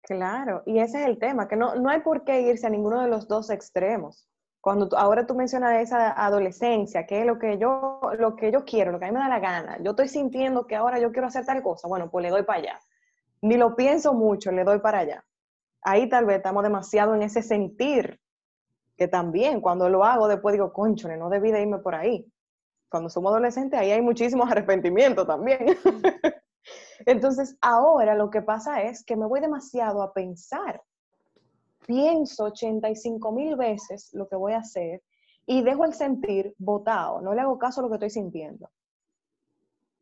Claro, 0.01 0.61
y 0.65 0.79
ese 0.79 1.01
es 1.01 1.07
el 1.07 1.17
tema, 1.17 1.47
que 1.47 1.55
no, 1.55 1.75
no 1.75 1.89
hay 1.89 2.01
por 2.01 2.25
qué 2.25 2.41
irse 2.41 2.67
a 2.67 2.69
ninguno 2.69 3.01
de 3.01 3.07
los 3.07 3.27
dos 3.27 3.49
extremos. 3.49 4.27
Cuando 4.61 4.89
ahora 4.97 5.25
tú 5.25 5.35
mencionas 5.35 5.81
esa 5.81 6.11
adolescencia, 6.11 7.05
que 7.05 7.21
es 7.21 7.25
lo 7.25 7.39
que 7.39 7.57
yo 7.57 8.01
lo 8.17 8.35
que 8.35 8.51
yo 8.51 8.65
quiero, 8.65 8.91
lo 8.91 8.99
que 8.99 9.05
a 9.05 9.07
mí 9.09 9.13
me 9.13 9.19
da 9.19 9.29
la 9.29 9.39
gana. 9.39 9.77
Yo 9.81 9.91
estoy 9.91 10.07
sintiendo 10.07 10.67
que 10.67 10.75
ahora 10.75 10.99
yo 10.99 11.11
quiero 11.11 11.27
hacer 11.27 11.45
tal 11.45 11.61
cosa, 11.63 11.87
bueno, 11.87 12.09
pues 12.09 12.23
le 12.23 12.29
doy 12.29 12.43
para 12.43 12.59
allá. 12.59 12.79
Ni 13.41 13.57
lo 13.57 13.75
pienso 13.75 14.13
mucho, 14.13 14.51
le 14.51 14.63
doy 14.63 14.79
para 14.79 14.99
allá 14.99 15.25
ahí 15.85 16.09
tal 16.09 16.25
vez 16.25 16.37
estamos 16.37 16.63
demasiado 16.63 17.15
en 17.15 17.21
ese 17.21 17.41
sentir, 17.41 18.19
que 18.97 19.07
también 19.07 19.61
cuando 19.61 19.87
lo 19.87 20.03
hago 20.03 20.27
después 20.27 20.53
digo, 20.53 20.73
conchole, 20.73 21.15
no 21.15 21.29
debí 21.29 21.51
de 21.51 21.61
irme 21.61 21.77
por 21.77 21.95
ahí. 21.95 22.27
Cuando 22.89 23.09
somos 23.09 23.31
adolescentes 23.31 23.79
ahí 23.79 23.91
hay 23.91 24.01
muchísimos 24.01 24.49
arrepentimientos 24.51 25.27
también. 25.27 25.77
Entonces 27.05 27.55
ahora 27.61 28.15
lo 28.15 28.29
que 28.29 28.41
pasa 28.41 28.81
es 28.81 29.05
que 29.05 29.15
me 29.15 29.27
voy 29.27 29.39
demasiado 29.41 30.01
a 30.01 30.11
pensar. 30.11 30.81
Pienso 31.85 32.45
85 32.45 33.31
mil 33.31 33.55
veces 33.55 34.09
lo 34.13 34.27
que 34.27 34.35
voy 34.35 34.53
a 34.53 34.59
hacer 34.59 35.03
y 35.45 35.61
dejo 35.61 35.85
el 35.85 35.93
sentir 35.93 36.55
botado, 36.57 37.21
no 37.21 37.35
le 37.35 37.41
hago 37.41 37.59
caso 37.59 37.79
a 37.79 37.83
lo 37.83 37.89
que 37.89 37.95
estoy 37.95 38.09
sintiendo. 38.09 38.71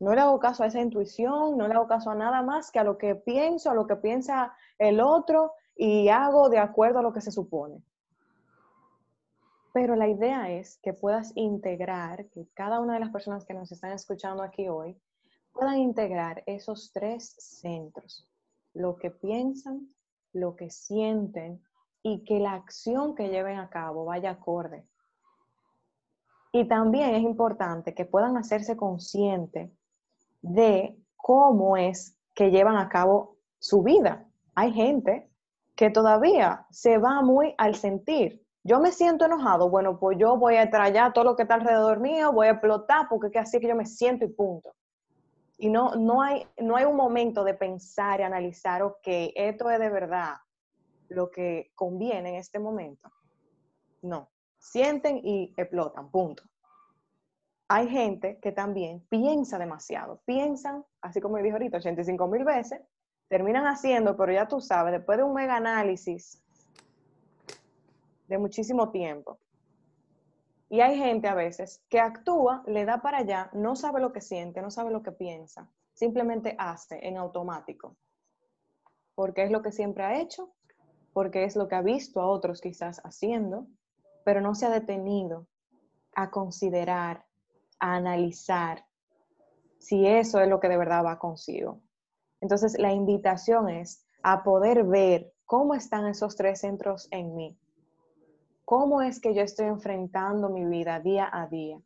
No 0.00 0.14
le 0.14 0.22
hago 0.22 0.40
caso 0.40 0.62
a 0.62 0.66
esa 0.66 0.80
intuición, 0.80 1.58
no 1.58 1.68
le 1.68 1.74
hago 1.74 1.86
caso 1.86 2.10
a 2.10 2.14
nada 2.14 2.40
más 2.40 2.70
que 2.70 2.78
a 2.78 2.84
lo 2.84 2.96
que 2.96 3.14
pienso, 3.14 3.70
a 3.70 3.74
lo 3.74 3.86
que 3.86 3.96
piensa 3.96 4.54
el 4.78 5.00
otro 5.00 5.52
y 5.76 6.08
hago 6.08 6.48
de 6.48 6.58
acuerdo 6.58 7.00
a 7.00 7.02
lo 7.02 7.12
que 7.12 7.20
se 7.20 7.32
supone. 7.32 7.82
Pero 9.72 9.96
la 9.96 10.08
idea 10.08 10.50
es 10.50 10.78
que 10.82 10.92
puedas 10.92 11.32
integrar, 11.34 12.26
que 12.30 12.46
cada 12.54 12.80
una 12.80 12.94
de 12.94 13.00
las 13.00 13.10
personas 13.10 13.44
que 13.44 13.54
nos 13.54 13.72
están 13.72 13.92
escuchando 13.92 14.42
aquí 14.42 14.68
hoy 14.68 14.96
puedan 15.52 15.78
integrar 15.78 16.42
esos 16.46 16.92
tres 16.92 17.34
centros, 17.38 18.28
lo 18.72 18.96
que 18.96 19.10
piensan, 19.10 19.88
lo 20.32 20.54
que 20.54 20.70
sienten 20.70 21.60
y 22.02 22.22
que 22.24 22.38
la 22.38 22.52
acción 22.52 23.14
que 23.14 23.28
lleven 23.28 23.58
a 23.58 23.68
cabo 23.68 24.04
vaya 24.04 24.30
acorde. 24.30 24.86
Y 26.52 26.68
también 26.68 27.14
es 27.16 27.22
importante 27.22 27.94
que 27.94 28.04
puedan 28.04 28.36
hacerse 28.36 28.76
consciente 28.76 29.72
de 30.40 30.96
cómo 31.16 31.76
es 31.76 32.16
que 32.32 32.50
llevan 32.50 32.76
a 32.76 32.88
cabo 32.88 33.38
su 33.58 33.82
vida. 33.82 34.28
Hay 34.54 34.72
gente 34.72 35.30
que 35.74 35.90
todavía 35.90 36.66
se 36.70 36.98
va 36.98 37.22
muy 37.22 37.54
al 37.58 37.74
sentir. 37.74 38.44
Yo 38.62 38.80
me 38.80 38.92
siento 38.92 39.26
enojado, 39.26 39.68
bueno, 39.68 39.98
pues 39.98 40.16
yo 40.18 40.36
voy 40.38 40.54
a 40.54 40.62
estrellar 40.62 41.12
todo 41.12 41.24
lo 41.24 41.36
que 41.36 41.42
está 41.42 41.54
alrededor 41.54 42.00
mío, 42.00 42.32
voy 42.32 42.46
a 42.46 42.52
explotar 42.52 43.06
porque 43.08 43.26
es 43.28 43.36
así 43.36 43.60
que 43.60 43.68
yo 43.68 43.74
me 43.74 43.86
siento 43.86 44.24
y 44.24 44.28
punto. 44.28 44.74
Y 45.58 45.68
no, 45.68 45.94
no, 45.94 46.22
hay, 46.22 46.46
no 46.58 46.76
hay 46.76 46.84
un 46.84 46.96
momento 46.96 47.44
de 47.44 47.54
pensar 47.54 48.20
y 48.20 48.22
analizar, 48.22 48.82
ok, 48.82 49.06
esto 49.34 49.70
es 49.70 49.78
de 49.78 49.90
verdad 49.90 50.34
lo 51.08 51.30
que 51.30 51.70
conviene 51.74 52.30
en 52.30 52.34
este 52.36 52.58
momento. 52.58 53.10
No, 54.02 54.30
sienten 54.58 55.20
y 55.22 55.52
explotan, 55.56 56.10
punto. 56.10 56.42
Hay 57.68 57.88
gente 57.88 58.38
que 58.40 58.52
también 58.52 59.00
piensa 59.08 59.58
demasiado, 59.58 60.20
piensan, 60.24 60.84
así 61.00 61.20
como 61.20 61.38
dije 61.38 61.52
ahorita, 61.52 61.78
85 61.78 62.28
mil 62.28 62.44
veces, 62.44 62.80
terminan 63.28 63.66
haciendo, 63.66 64.16
pero 64.16 64.32
ya 64.32 64.46
tú 64.48 64.60
sabes, 64.60 64.92
después 64.92 65.18
de 65.18 65.24
un 65.24 65.34
mega 65.34 65.56
análisis 65.56 66.42
de 68.28 68.38
muchísimo 68.38 68.90
tiempo. 68.90 69.38
Y 70.68 70.80
hay 70.80 70.98
gente 70.98 71.28
a 71.28 71.34
veces 71.34 71.84
que 71.88 72.00
actúa, 72.00 72.62
le 72.66 72.84
da 72.84 73.00
para 73.00 73.18
allá, 73.18 73.50
no 73.52 73.76
sabe 73.76 74.00
lo 74.00 74.12
que 74.12 74.20
siente, 74.20 74.62
no 74.62 74.70
sabe 74.70 74.90
lo 74.90 75.02
que 75.02 75.12
piensa, 75.12 75.70
simplemente 75.92 76.56
hace 76.58 77.06
en 77.06 77.16
automático. 77.16 77.96
Porque 79.14 79.44
es 79.44 79.50
lo 79.50 79.62
que 79.62 79.70
siempre 79.70 80.04
ha 80.04 80.20
hecho, 80.20 80.52
porque 81.12 81.44
es 81.44 81.54
lo 81.54 81.68
que 81.68 81.76
ha 81.76 81.82
visto 81.82 82.20
a 82.20 82.26
otros 82.26 82.60
quizás 82.60 83.00
haciendo, 83.04 83.68
pero 84.24 84.40
no 84.40 84.54
se 84.54 84.66
ha 84.66 84.70
detenido 84.70 85.46
a 86.16 86.30
considerar, 86.30 87.24
a 87.78 87.94
analizar 87.94 88.84
si 89.78 90.06
eso 90.06 90.40
es 90.40 90.48
lo 90.48 90.60
que 90.60 90.68
de 90.68 90.78
verdad 90.78 91.04
va 91.04 91.18
consigo. 91.18 91.80
Entonces, 92.44 92.78
la 92.78 92.92
invitación 92.92 93.70
es 93.70 94.04
a 94.22 94.44
poder 94.44 94.84
ver 94.84 95.32
cómo 95.46 95.74
están 95.74 96.06
esos 96.06 96.36
tres 96.36 96.60
centros 96.60 97.08
en 97.10 97.34
mí. 97.34 97.58
¿Cómo 98.66 99.00
es 99.00 99.18
que 99.18 99.32
yo 99.32 99.40
estoy 99.40 99.64
enfrentando 99.64 100.50
mi 100.50 100.66
vida 100.66 101.00
día 101.00 101.26
a 101.32 101.46
día? 101.46 101.80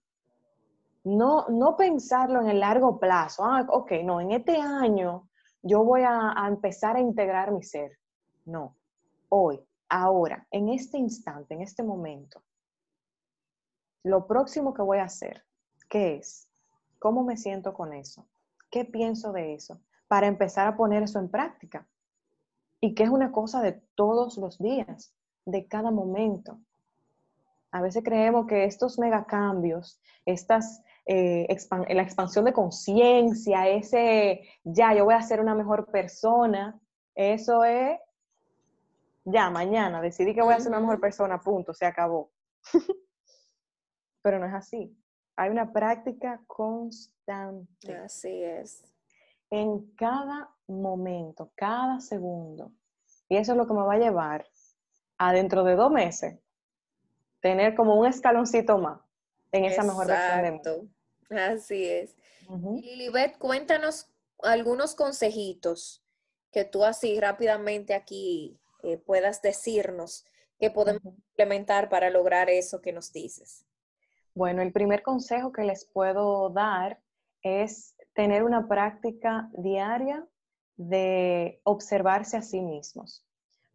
No, 1.04 1.46
no 1.48 1.76
pensarlo 1.76 2.40
en 2.40 2.48
el 2.48 2.58
largo 2.58 2.98
plazo. 2.98 3.44
Ah, 3.44 3.64
ok, 3.68 3.92
no, 4.02 4.20
en 4.20 4.32
este 4.32 4.56
año 4.56 5.28
yo 5.62 5.84
voy 5.84 6.02
a, 6.02 6.32
a 6.36 6.48
empezar 6.48 6.96
a 6.96 7.00
integrar 7.00 7.52
mi 7.52 7.62
ser. 7.62 7.92
No, 8.44 8.74
hoy, 9.28 9.64
ahora, 9.88 10.44
en 10.50 10.70
este 10.70 10.98
instante, 10.98 11.54
en 11.54 11.62
este 11.62 11.84
momento. 11.84 12.42
Lo 14.02 14.26
próximo 14.26 14.74
que 14.74 14.82
voy 14.82 14.98
a 14.98 15.04
hacer, 15.04 15.44
¿qué 15.88 16.16
es? 16.16 16.48
¿Cómo 16.98 17.22
me 17.22 17.36
siento 17.36 17.72
con 17.74 17.92
eso? 17.92 18.26
¿Qué 18.72 18.84
pienso 18.84 19.30
de 19.30 19.54
eso? 19.54 19.80
Para 20.08 20.26
empezar 20.26 20.66
a 20.66 20.76
poner 20.76 21.02
eso 21.02 21.18
en 21.18 21.28
práctica. 21.28 21.86
Y 22.80 22.94
que 22.94 23.04
es 23.04 23.10
una 23.10 23.30
cosa 23.30 23.62
de 23.62 23.72
todos 23.94 24.38
los 24.38 24.58
días, 24.58 25.14
de 25.44 25.66
cada 25.68 25.90
momento. 25.90 26.58
A 27.70 27.82
veces 27.82 28.02
creemos 28.02 28.46
que 28.46 28.64
estos 28.64 28.98
megacambios, 28.98 30.00
estas, 30.24 30.82
eh, 31.04 31.46
la 31.90 32.02
expansión 32.02 32.46
de 32.46 32.52
conciencia, 32.52 33.68
ese 33.68 34.42
ya, 34.64 34.94
yo 34.94 35.04
voy 35.04 35.14
a 35.14 35.22
ser 35.22 35.40
una 35.40 35.54
mejor 35.54 35.90
persona, 35.90 36.80
eso 37.14 37.64
es 37.64 37.98
ya, 39.24 39.50
mañana, 39.50 40.00
decidí 40.00 40.34
que 40.34 40.40
voy 40.40 40.54
a 40.54 40.60
ser 40.60 40.70
una 40.70 40.80
mejor 40.80 41.00
persona, 41.00 41.38
punto, 41.38 41.74
se 41.74 41.84
acabó. 41.84 42.30
Pero 44.22 44.38
no 44.38 44.46
es 44.46 44.54
así. 44.54 44.96
Hay 45.36 45.50
una 45.50 45.70
práctica 45.70 46.40
constante. 46.46 47.94
Así 47.94 48.42
es 48.42 48.82
en 49.50 49.94
cada 49.94 50.50
momento, 50.66 51.50
cada 51.54 52.00
segundo. 52.00 52.72
Y 53.28 53.36
eso 53.36 53.52
es 53.52 53.58
lo 53.58 53.66
que 53.66 53.74
me 53.74 53.82
va 53.82 53.94
a 53.94 53.98
llevar 53.98 54.46
a 55.18 55.32
dentro 55.32 55.64
de 55.64 55.74
dos 55.74 55.90
meses 55.90 56.38
tener 57.40 57.74
como 57.74 57.94
un 57.94 58.06
escaloncito 58.06 58.78
más 58.78 59.00
en 59.52 59.64
esa 59.64 59.82
mejor 59.82 60.06
versión 60.06 60.42
de 60.42 60.52
mí. 60.52 60.60
Así 61.30 61.84
es. 61.86 62.16
Lilibet, 62.48 63.38
cuéntanos 63.38 64.08
algunos 64.42 64.94
consejitos 64.94 66.02
que 66.50 66.64
tú 66.64 66.84
así 66.84 67.20
rápidamente 67.20 67.94
aquí 67.94 68.58
eh, 68.82 68.96
puedas 68.96 69.42
decirnos 69.42 70.24
que 70.58 70.70
podemos 70.70 71.02
implementar 71.04 71.88
para 71.88 72.10
lograr 72.10 72.48
eso 72.48 72.80
que 72.80 72.92
nos 72.92 73.12
dices. 73.12 73.64
Bueno, 74.34 74.62
el 74.62 74.72
primer 74.72 75.02
consejo 75.02 75.52
que 75.52 75.62
les 75.62 75.84
puedo 75.84 76.48
dar 76.50 77.00
es 77.42 77.94
tener 78.18 78.42
una 78.42 78.66
práctica 78.66 79.48
diaria 79.52 80.26
de 80.76 81.60
observarse 81.62 82.36
a 82.36 82.42
sí 82.42 82.60
mismos. 82.60 83.24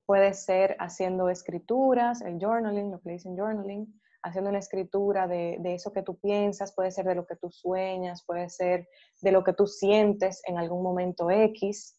Puede 0.06 0.34
ser 0.34 0.76
haciendo 0.80 1.30
escrituras, 1.30 2.20
el 2.20 2.40
journaling, 2.42 2.92
lo 2.92 3.00
que 3.00 3.12
dicen 3.12 3.38
journaling, 3.38 3.88
haciendo 4.22 4.50
una 4.50 4.60
escritura 4.60 5.28
de, 5.28 5.62
eso 5.64 5.94
que 5.94 6.04
tú 6.04 6.20
piensas, 6.20 6.76
puede 6.76 6.92
ser 6.92 7.06
de 7.06 7.16
lo 7.16 7.26
que 7.26 7.38
tú 7.38 7.50
sueñas, 7.52 8.26
puede 8.26 8.50
ser 8.50 8.90
de 9.22 9.32
lo 9.32 9.46
que 9.46 9.54
tú 9.54 9.66
sientes 9.66 10.42
en 10.46 10.58
algún 10.58 10.84
momento 10.84 11.32
X, 11.32 11.96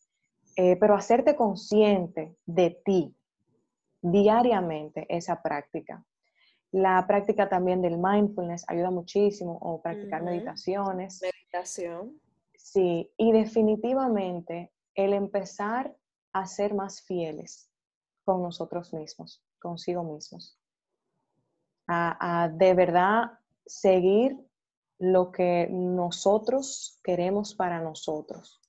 eh, 0.57 0.77
pero 0.77 0.97
hacerte 0.97 1.37
consciente 1.37 2.37
de 2.45 2.79
ti 2.85 3.17
diariamente 4.03 5.07
esa 5.09 5.41
práctica. 5.41 6.05
La 6.73 7.07
práctica 7.07 7.49
también 7.49 7.81
del 7.81 7.97
mindfulness 7.97 8.67
ayuda 8.69 8.91
muchísimo, 8.91 9.57
o 9.63 9.81
practicar 9.81 10.23
meditaciones. 10.23 11.23
Meditación. 11.23 12.21
Sí, 12.64 13.12
y 13.18 13.30
definitivamente 13.33 14.73
el 14.94 15.12
empezar 15.12 15.94
a 16.33 16.47
ser 16.47 16.73
más 16.73 17.02
fieles 17.02 17.71
con 18.25 18.42
nosotros 18.42 18.94
mismos, 18.94 19.44
consigo 19.61 20.02
mismos 20.02 20.59
a, 21.87 22.50
de 22.50 22.73
verdad 22.73 23.33
seguir 23.66 24.38
lo 24.99 25.30
que 25.30 25.68
nosotros 25.71 26.99
queremos 27.04 27.54
para 27.54 27.80
nosotros. 27.80 28.62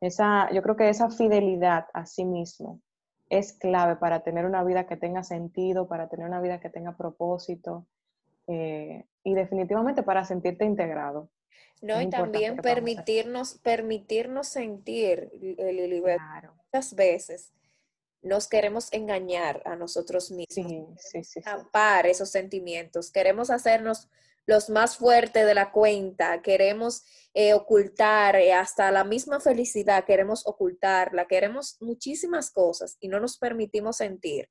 Esa, 0.00 0.50
yo 0.52 0.60
creo 0.62 0.74
que 0.74 0.88
esa 0.88 1.08
fidelidad 1.08 1.86
a 1.94 2.04
sí 2.04 2.24
mismo 2.24 2.80
es 3.28 3.52
clave 3.52 3.94
para 3.94 4.24
tener 4.24 4.44
una 4.44 4.64
vida 4.64 4.88
que 4.88 4.96
tenga 4.96 5.22
sentido, 5.22 5.86
para 5.86 6.08
tener 6.08 6.26
una 6.26 6.40
vida 6.40 6.58
que 6.58 6.68
tenga 6.68 6.96
propósito 6.96 7.86
eh, 8.48 9.06
y 9.22 9.34
definitivamente 9.34 10.02
para 10.02 10.24
sentirte 10.24 10.64
integrado. 10.64 11.30
No, 11.80 12.00
y 12.00 12.08
también 12.08 12.56
permitirnos, 12.58 13.54
permitirnos 13.54 14.46
sentir, 14.46 15.32
claro. 15.56 16.54
muchas 16.56 16.94
veces. 16.94 17.52
Nos 18.22 18.46
queremos 18.46 18.92
engañar 18.92 19.62
a 19.64 19.74
nosotros 19.74 20.30
mismos, 20.30 21.00
sí, 21.00 21.24
sí, 21.24 21.40
tapar 21.40 22.06
esos 22.06 22.30
sentimientos, 22.30 23.10
queremos 23.10 23.50
hacernos 23.50 24.08
los 24.46 24.70
más 24.70 24.96
fuertes 24.96 25.46
de 25.46 25.54
la 25.54 25.72
cuenta, 25.72 26.42
queremos 26.42 27.04
eh, 27.34 27.54
ocultar 27.54 28.36
eh, 28.36 28.52
hasta 28.52 28.90
la 28.90 29.04
misma 29.04 29.40
felicidad, 29.40 30.04
queremos 30.04 30.46
ocultarla, 30.46 31.26
queremos 31.26 31.76
muchísimas 31.80 32.50
cosas 32.50 32.96
y 33.00 33.08
no 33.08 33.20
nos 33.20 33.38
permitimos 33.38 33.98
sentir. 33.98 34.48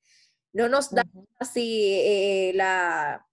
No 0.54 0.68
nos 0.68 0.92
da 0.92 1.04
así 1.40 1.94
eh, 1.94 2.52
la, 2.56 3.26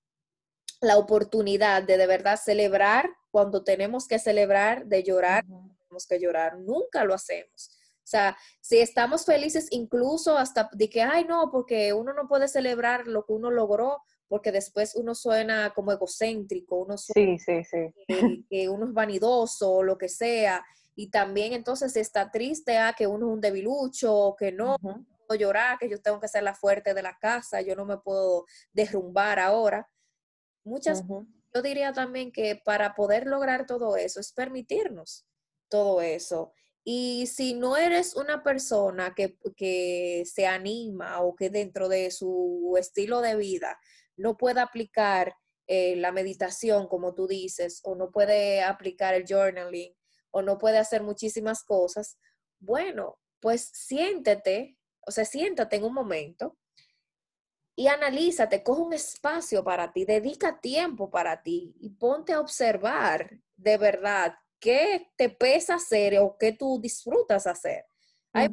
la 0.80 0.98
oportunidad 0.98 1.82
de 1.82 1.96
de 1.96 2.06
verdad 2.06 2.38
celebrar 2.42 3.10
cuando 3.30 3.64
tenemos 3.64 4.06
que 4.06 4.18
celebrar, 4.18 4.86
de 4.86 5.02
llorar, 5.02 5.44
tenemos 5.44 6.06
que 6.06 6.18
llorar, 6.18 6.58
nunca 6.58 7.04
lo 7.04 7.14
hacemos. 7.14 7.78
O 8.08 8.10
sea, 8.10 8.38
si 8.62 8.78
estamos 8.78 9.26
felices 9.26 9.68
incluso 9.70 10.38
hasta 10.38 10.70
de 10.72 10.88
que, 10.88 11.02
ay, 11.02 11.24
no, 11.24 11.50
porque 11.50 11.92
uno 11.92 12.14
no 12.14 12.26
puede 12.26 12.48
celebrar 12.48 13.06
lo 13.06 13.26
que 13.26 13.34
uno 13.34 13.50
logró, 13.50 13.98
porque 14.28 14.50
después 14.50 14.94
uno 14.94 15.14
suena 15.14 15.74
como 15.74 15.92
egocéntrico, 15.92 16.76
uno 16.76 16.96
suena 16.96 17.36
sí, 17.36 17.38
sí, 17.38 17.64
sí. 17.64 18.46
Que, 18.48 18.68
uno 18.70 18.86
es 18.86 18.94
vanidoso 18.94 19.70
o 19.70 19.82
lo 19.82 19.98
que 19.98 20.08
sea. 20.08 20.64
Y 20.94 21.10
también 21.10 21.52
entonces 21.52 21.96
está 21.96 22.30
triste 22.30 22.78
a 22.78 22.88
ah, 22.88 22.92
que 22.94 23.06
uno 23.06 23.26
es 23.26 23.32
un 23.34 23.40
debilucho, 23.42 24.34
que 24.38 24.52
no 24.52 24.76
puedo 24.80 25.38
llorar, 25.38 25.78
que 25.78 25.90
yo 25.90 26.00
tengo 26.00 26.18
que 26.18 26.28
ser 26.28 26.42
la 26.42 26.54
fuerte 26.54 26.94
de 26.94 27.02
la 27.02 27.18
casa, 27.18 27.60
yo 27.60 27.76
no 27.76 27.84
me 27.84 27.98
puedo 27.98 28.46
derrumbar 28.72 29.38
ahora. 29.38 29.86
Muchas, 30.64 31.04
yo 31.54 31.62
diría 31.62 31.92
también 31.92 32.32
que 32.32 32.60
para 32.64 32.94
poder 32.94 33.26
lograr 33.26 33.66
todo 33.66 33.96
eso 33.96 34.20
es 34.20 34.32
permitirnos 34.32 35.26
todo 35.68 36.00
eso. 36.00 36.52
Y 36.84 37.26
si 37.26 37.54
no 37.54 37.76
eres 37.76 38.16
una 38.16 38.42
persona 38.42 39.14
que, 39.14 40.24
se 40.24 40.46
anima 40.46 41.20
o 41.20 41.36
que 41.36 41.50
dentro 41.50 41.88
de 41.88 42.10
su 42.10 42.76
estilo 42.78 43.20
de 43.20 43.36
vida 43.36 43.78
no 44.16 44.36
puede 44.36 44.60
aplicar 44.60 45.34
eh, 45.66 45.96
la 45.96 46.12
meditación, 46.12 46.88
como 46.88 47.14
tú 47.14 47.26
dices, 47.26 47.80
o 47.84 47.94
no 47.94 48.10
puede 48.10 48.62
aplicar 48.62 49.14
el 49.14 49.26
journaling, 49.28 49.94
o 50.30 50.42
no 50.42 50.56
puede 50.56 50.78
hacer 50.78 51.02
muchísimas 51.02 51.62
cosas, 51.62 52.18
bueno, 52.58 53.18
pues 53.40 53.70
siéntete, 53.72 54.78
o 55.06 55.10
sea, 55.10 55.24
siéntate 55.24 55.76
en 55.76 55.84
un 55.84 55.94
momento 55.94 56.56
y 57.78 57.86
analízate, 57.86 58.64
coge 58.64 58.82
un 58.82 58.92
espacio 58.92 59.62
para 59.62 59.92
ti, 59.92 60.04
dedica 60.04 60.60
tiempo 60.60 61.10
para 61.10 61.44
ti 61.44 61.76
y 61.78 61.90
ponte 61.90 62.32
a 62.32 62.40
observar 62.40 63.38
de 63.56 63.78
verdad 63.78 64.34
qué 64.58 65.12
te 65.14 65.28
pesa 65.28 65.76
hacer 65.76 66.18
o 66.18 66.36
qué 66.36 66.50
tú 66.50 66.80
disfrutas 66.80 67.46
hacer. 67.46 67.86
Hay 68.32 68.48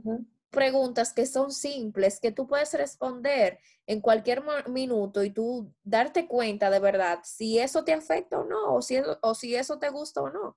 preguntas 0.51 1.11
que 1.11 1.25
son 1.25 1.51
simples, 1.51 2.19
que 2.19 2.31
tú 2.31 2.45
puedes 2.45 2.71
responder 2.75 3.57
en 3.87 3.99
cualquier 3.99 4.43
minuto 4.67 5.23
y 5.23 5.31
tú 5.31 5.73
darte 5.83 6.27
cuenta 6.27 6.69
de 6.69 6.79
verdad 6.79 7.17
si 7.23 7.57
eso 7.57 7.83
te 7.83 7.93
afecta 7.93 8.41
o 8.41 8.43
no, 8.43 8.75
o 8.75 8.83
si, 8.83 8.97
o 9.21 9.33
si 9.33 9.55
eso 9.55 9.79
te 9.79 9.89
gusta 9.89 10.21
o 10.21 10.29
no. 10.29 10.55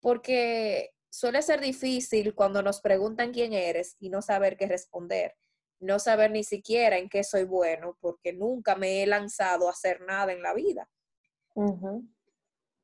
Porque 0.00 0.96
suele 1.10 1.42
ser 1.42 1.60
difícil 1.60 2.34
cuando 2.34 2.60
nos 2.60 2.80
preguntan 2.80 3.32
quién 3.32 3.52
eres 3.52 3.94
y 4.00 4.10
no 4.10 4.20
saber 4.20 4.56
qué 4.56 4.66
responder, 4.66 5.36
no 5.80 5.98
saber 5.98 6.30
ni 6.30 6.44
siquiera 6.44 6.98
en 6.98 7.08
qué 7.08 7.24
soy 7.24 7.44
bueno, 7.44 7.96
porque 8.00 8.32
nunca 8.32 8.76
me 8.76 9.02
he 9.02 9.06
lanzado 9.06 9.68
a 9.68 9.72
hacer 9.72 10.00
nada 10.02 10.32
en 10.32 10.42
la 10.42 10.54
vida 10.54 10.88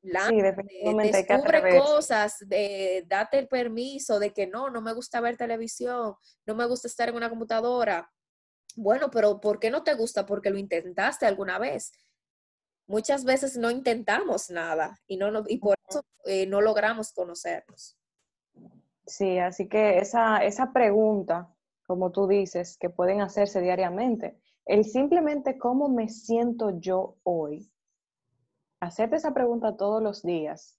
sí, 0.01 0.41
definitivamente 0.41 1.23
descubre 1.23 1.79
cosas, 1.79 2.37
de, 2.47 3.05
date 3.07 3.39
el 3.39 3.47
permiso 3.47 4.19
de 4.19 4.33
que 4.33 4.47
no, 4.47 4.69
no 4.69 4.81
me 4.81 4.93
gusta 4.93 5.21
ver 5.21 5.37
televisión, 5.37 6.15
no 6.45 6.55
me 6.55 6.65
gusta 6.65 6.87
estar 6.87 7.09
en 7.09 7.15
una 7.15 7.29
computadora. 7.29 8.11
Bueno, 8.75 9.09
pero 9.09 9.39
¿por 9.39 9.59
qué 9.59 9.71
no 9.71 9.83
te 9.83 9.95
gusta? 9.95 10.25
Porque 10.25 10.49
lo 10.49 10.57
intentaste 10.57 11.25
alguna 11.25 11.57
vez. 11.57 11.91
Muchas 12.85 13.25
veces 13.25 13.57
no 13.57 13.71
intentamos 13.71 14.49
nada 14.49 14.97
y, 15.07 15.17
no, 15.17 15.43
y 15.47 15.57
por 15.57 15.77
eso 15.89 16.05
eh, 16.25 16.45
no 16.45 16.61
logramos 16.61 17.11
conocernos. 17.11 17.97
Sí, 19.05 19.39
así 19.39 19.67
que 19.67 19.99
esa, 19.99 20.43
esa 20.43 20.71
pregunta, 20.71 21.53
como 21.87 22.11
tú 22.11 22.27
dices, 22.27 22.77
que 22.77 22.89
pueden 22.89 23.21
hacerse 23.21 23.61
diariamente, 23.61 24.37
el 24.65 24.83
simplemente 24.83 25.57
cómo 25.57 25.89
me 25.89 26.09
siento 26.09 26.79
yo 26.79 27.15
hoy, 27.23 27.71
hacerte 28.79 29.15
esa 29.15 29.33
pregunta 29.33 29.77
todos 29.77 30.03
los 30.03 30.21
días 30.21 30.77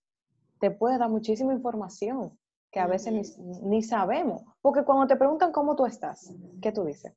te 0.61 0.71
puede 0.71 0.99
dar 0.99 1.09
muchísima 1.09 1.55
información 1.55 2.39
que 2.71 2.81
a 2.81 2.87
veces 2.87 3.39
ni, 3.63 3.83
sabemos. 3.83 4.43
Porque 4.61 4.85
cuando 4.85 5.07
te 5.07 5.17
preguntan 5.17 5.53
cómo 5.53 5.75
tú 5.75 5.87
estás, 5.87 6.35
¿qué 6.61 6.71
tú 6.71 6.85
dices? 6.85 7.15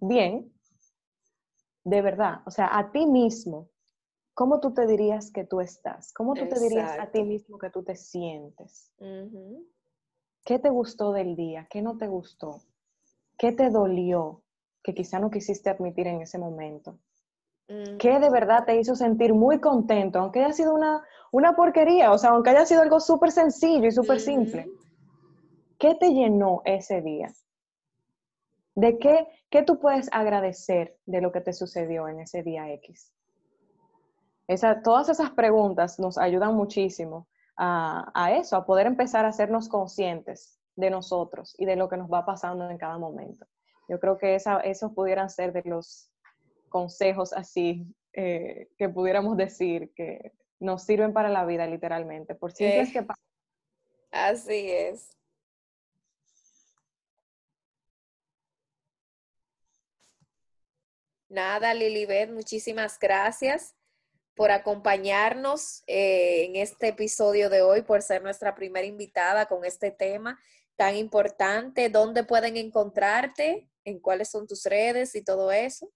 Bien, 0.00 0.52
de 1.84 2.02
verdad, 2.02 2.42
o 2.46 2.50
sea, 2.50 2.78
a 2.78 2.92
ti 2.92 3.06
mismo, 3.06 3.68
¿cómo 4.34 4.60
tú 4.60 4.72
te 4.74 4.86
dirías 4.86 5.32
que 5.32 5.44
tú 5.44 5.60
estás? 5.60 6.12
¿Cómo 6.12 6.34
tú 6.34 6.48
te 6.48 6.60
dirías 6.60 6.98
a 7.00 7.10
ti 7.10 7.24
mismo 7.24 7.58
que 7.58 7.70
tú 7.70 7.82
te 7.82 7.96
sientes? 7.96 8.92
¿Qué 10.44 10.58
te 10.58 10.68
gustó 10.68 11.12
del 11.12 11.34
día? 11.34 11.66
¿Qué 11.68 11.82
no 11.82 11.96
te 11.96 12.06
gustó? 12.06 12.60
¿Qué 13.38 13.52
te 13.52 13.70
dolió 13.70 14.42
que 14.82 14.94
quizá 14.94 15.18
no 15.18 15.30
quisiste 15.30 15.68
admitir 15.68 16.06
en 16.06 16.22
ese 16.22 16.38
momento? 16.38 16.98
¿Qué 17.98 18.20
de 18.20 18.30
verdad 18.30 18.64
te 18.64 18.78
hizo 18.78 18.94
sentir 18.94 19.34
muy 19.34 19.60
contento, 19.60 20.20
aunque 20.20 20.44
haya 20.44 20.52
sido 20.52 20.72
una, 20.72 21.04
una 21.32 21.56
porquería, 21.56 22.12
o 22.12 22.18
sea, 22.18 22.30
aunque 22.30 22.50
haya 22.50 22.64
sido 22.64 22.80
algo 22.80 23.00
súper 23.00 23.32
sencillo 23.32 23.88
y 23.88 23.92
súper 23.92 24.20
simple? 24.20 24.70
¿Qué 25.78 25.96
te 25.96 26.10
llenó 26.10 26.62
ese 26.64 27.02
día? 27.02 27.32
¿De 28.76 28.98
qué, 28.98 29.26
qué 29.50 29.62
tú 29.62 29.80
puedes 29.80 30.08
agradecer 30.12 30.96
de 31.06 31.20
lo 31.20 31.32
que 31.32 31.40
te 31.40 31.52
sucedió 31.52 32.08
en 32.08 32.20
ese 32.20 32.42
día 32.42 32.70
X? 32.74 33.12
Esa, 34.46 34.80
todas 34.82 35.08
esas 35.08 35.30
preguntas 35.30 35.98
nos 35.98 36.18
ayudan 36.18 36.54
muchísimo 36.54 37.26
a, 37.56 38.12
a, 38.14 38.36
eso, 38.36 38.56
a 38.56 38.64
poder 38.64 38.86
empezar 38.86 39.24
a 39.24 39.28
hacernos 39.28 39.68
conscientes 39.68 40.56
de 40.76 40.90
nosotros 40.90 41.54
y 41.58 41.66
de 41.66 41.76
lo 41.76 41.88
que 41.88 41.96
nos 41.96 42.10
va 42.10 42.24
pasando 42.24 42.70
en 42.70 42.78
cada 42.78 42.98
momento. 42.98 43.46
Yo 43.88 43.98
creo 43.98 44.18
que 44.18 44.34
esa, 44.34 44.60
esos 44.60 44.92
pudieran 44.92 45.30
ser 45.30 45.52
de 45.52 45.62
los 45.64 46.10
consejos 46.68 47.32
así 47.32 47.86
eh, 48.12 48.68
que 48.78 48.88
pudiéramos 48.88 49.36
decir 49.36 49.92
que 49.94 50.32
nos 50.58 50.84
sirven 50.84 51.12
para 51.12 51.28
la 51.28 51.44
vida 51.44 51.66
literalmente, 51.66 52.34
por 52.34 52.52
simples 52.52 52.92
que 52.92 53.06
Así 54.10 54.70
es. 54.70 55.10
Nada, 61.28 61.74
Lilibet, 61.74 62.30
muchísimas 62.30 62.98
gracias 62.98 63.74
por 64.34 64.50
acompañarnos 64.50 65.82
eh, 65.86 66.44
en 66.44 66.56
este 66.56 66.88
episodio 66.88 67.50
de 67.50 67.62
hoy, 67.62 67.82
por 67.82 68.02
ser 68.02 68.22
nuestra 68.22 68.54
primera 68.54 68.86
invitada 68.86 69.46
con 69.46 69.64
este 69.64 69.90
tema 69.90 70.38
tan 70.76 70.96
importante. 70.96 71.88
¿Dónde 71.88 72.24
pueden 72.24 72.56
encontrarte? 72.56 73.68
¿En 73.84 74.00
cuáles 74.00 74.30
son 74.30 74.46
tus 74.46 74.64
redes 74.64 75.14
y 75.14 75.24
todo 75.24 75.50
eso? 75.50 75.90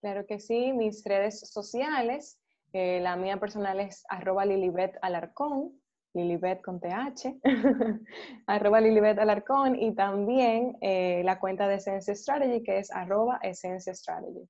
Claro 0.00 0.26
que 0.26 0.40
sí, 0.40 0.72
mis 0.72 1.04
redes 1.04 1.40
sociales. 1.50 2.38
Eh, 2.72 3.00
la 3.00 3.16
mía 3.16 3.38
personal 3.38 3.80
es 3.80 4.04
arroba 4.08 4.44
Lilibet 4.44 4.96
Alarcón, 5.02 5.80
Lilibet 6.14 6.62
con 6.62 6.80
TH, 6.80 7.40
arroba 8.46 8.80
Lilibet 8.80 9.18
Alarcón 9.18 9.76
y 9.76 9.94
también 9.94 10.76
eh, 10.80 11.22
la 11.24 11.38
cuenta 11.40 11.68
de 11.68 11.76
Essence 11.76 12.14
Strategy 12.14 12.62
que 12.62 12.78
es 12.78 12.90
arroba 12.92 13.38
Essence 13.42 13.92
Strategy. 13.94 14.48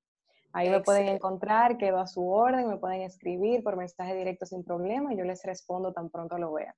Ahí 0.53 0.69
me 0.69 0.81
pueden 0.81 1.07
encontrar, 1.07 1.77
quedo 1.77 1.99
a 1.99 2.07
su 2.07 2.27
orden, 2.27 2.67
me 2.67 2.77
pueden 2.77 3.01
escribir 3.01 3.63
por 3.63 3.77
mensaje 3.77 4.15
directo 4.15 4.45
sin 4.45 4.63
problema 4.63 5.13
y 5.13 5.17
yo 5.17 5.23
les 5.23 5.43
respondo 5.43 5.93
tan 5.93 6.09
pronto 6.09 6.37
lo 6.37 6.53
vea. 6.53 6.75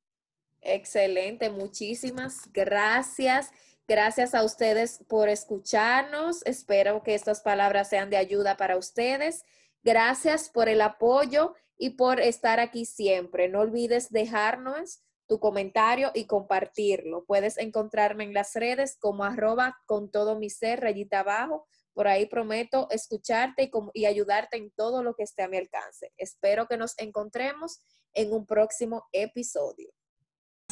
Excelente, 0.63 1.49
muchísimas 1.49 2.49
gracias. 2.53 3.51
Gracias 3.85 4.33
a 4.33 4.45
ustedes 4.45 5.03
por 5.09 5.27
escucharnos. 5.27 6.45
Espero 6.45 7.03
que 7.03 7.15
estas 7.15 7.41
palabras 7.41 7.89
sean 7.89 8.09
de 8.09 8.15
ayuda 8.15 8.55
para 8.55 8.77
ustedes. 8.77 9.43
Gracias 9.83 10.49
por 10.49 10.69
el 10.69 10.79
apoyo 10.79 11.53
y 11.77 11.91
por 11.91 12.21
estar 12.21 12.61
aquí 12.61 12.85
siempre. 12.85 13.49
No 13.49 13.59
olvides 13.59 14.09
dejarnos 14.09 15.03
tu 15.27 15.41
comentario 15.41 16.11
y 16.13 16.27
compartirlo. 16.27 17.25
Puedes 17.25 17.57
encontrarme 17.57 18.23
en 18.23 18.33
las 18.33 18.53
redes 18.53 18.97
como 18.97 19.25
arroba 19.25 19.77
con 19.85 20.11
todo 20.11 20.39
mi 20.39 20.49
ser, 20.49 20.79
rayita 20.79 21.19
abajo. 21.19 21.67
Por 21.93 22.07
ahí 22.07 22.25
prometo 22.25 22.87
escucharte 22.89 23.63
y, 23.63 23.71
y 23.93 24.05
ayudarte 24.05 24.55
en 24.55 24.71
todo 24.71 25.03
lo 25.03 25.13
que 25.13 25.23
esté 25.23 25.43
a 25.43 25.49
mi 25.49 25.57
alcance. 25.57 26.13
Espero 26.15 26.67
que 26.67 26.77
nos 26.77 26.97
encontremos 26.99 27.81
en 28.13 28.31
un 28.31 28.45
próximo 28.45 29.03
episodio. 29.11 29.91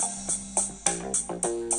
Thank 0.02 1.46
you. 1.46 1.71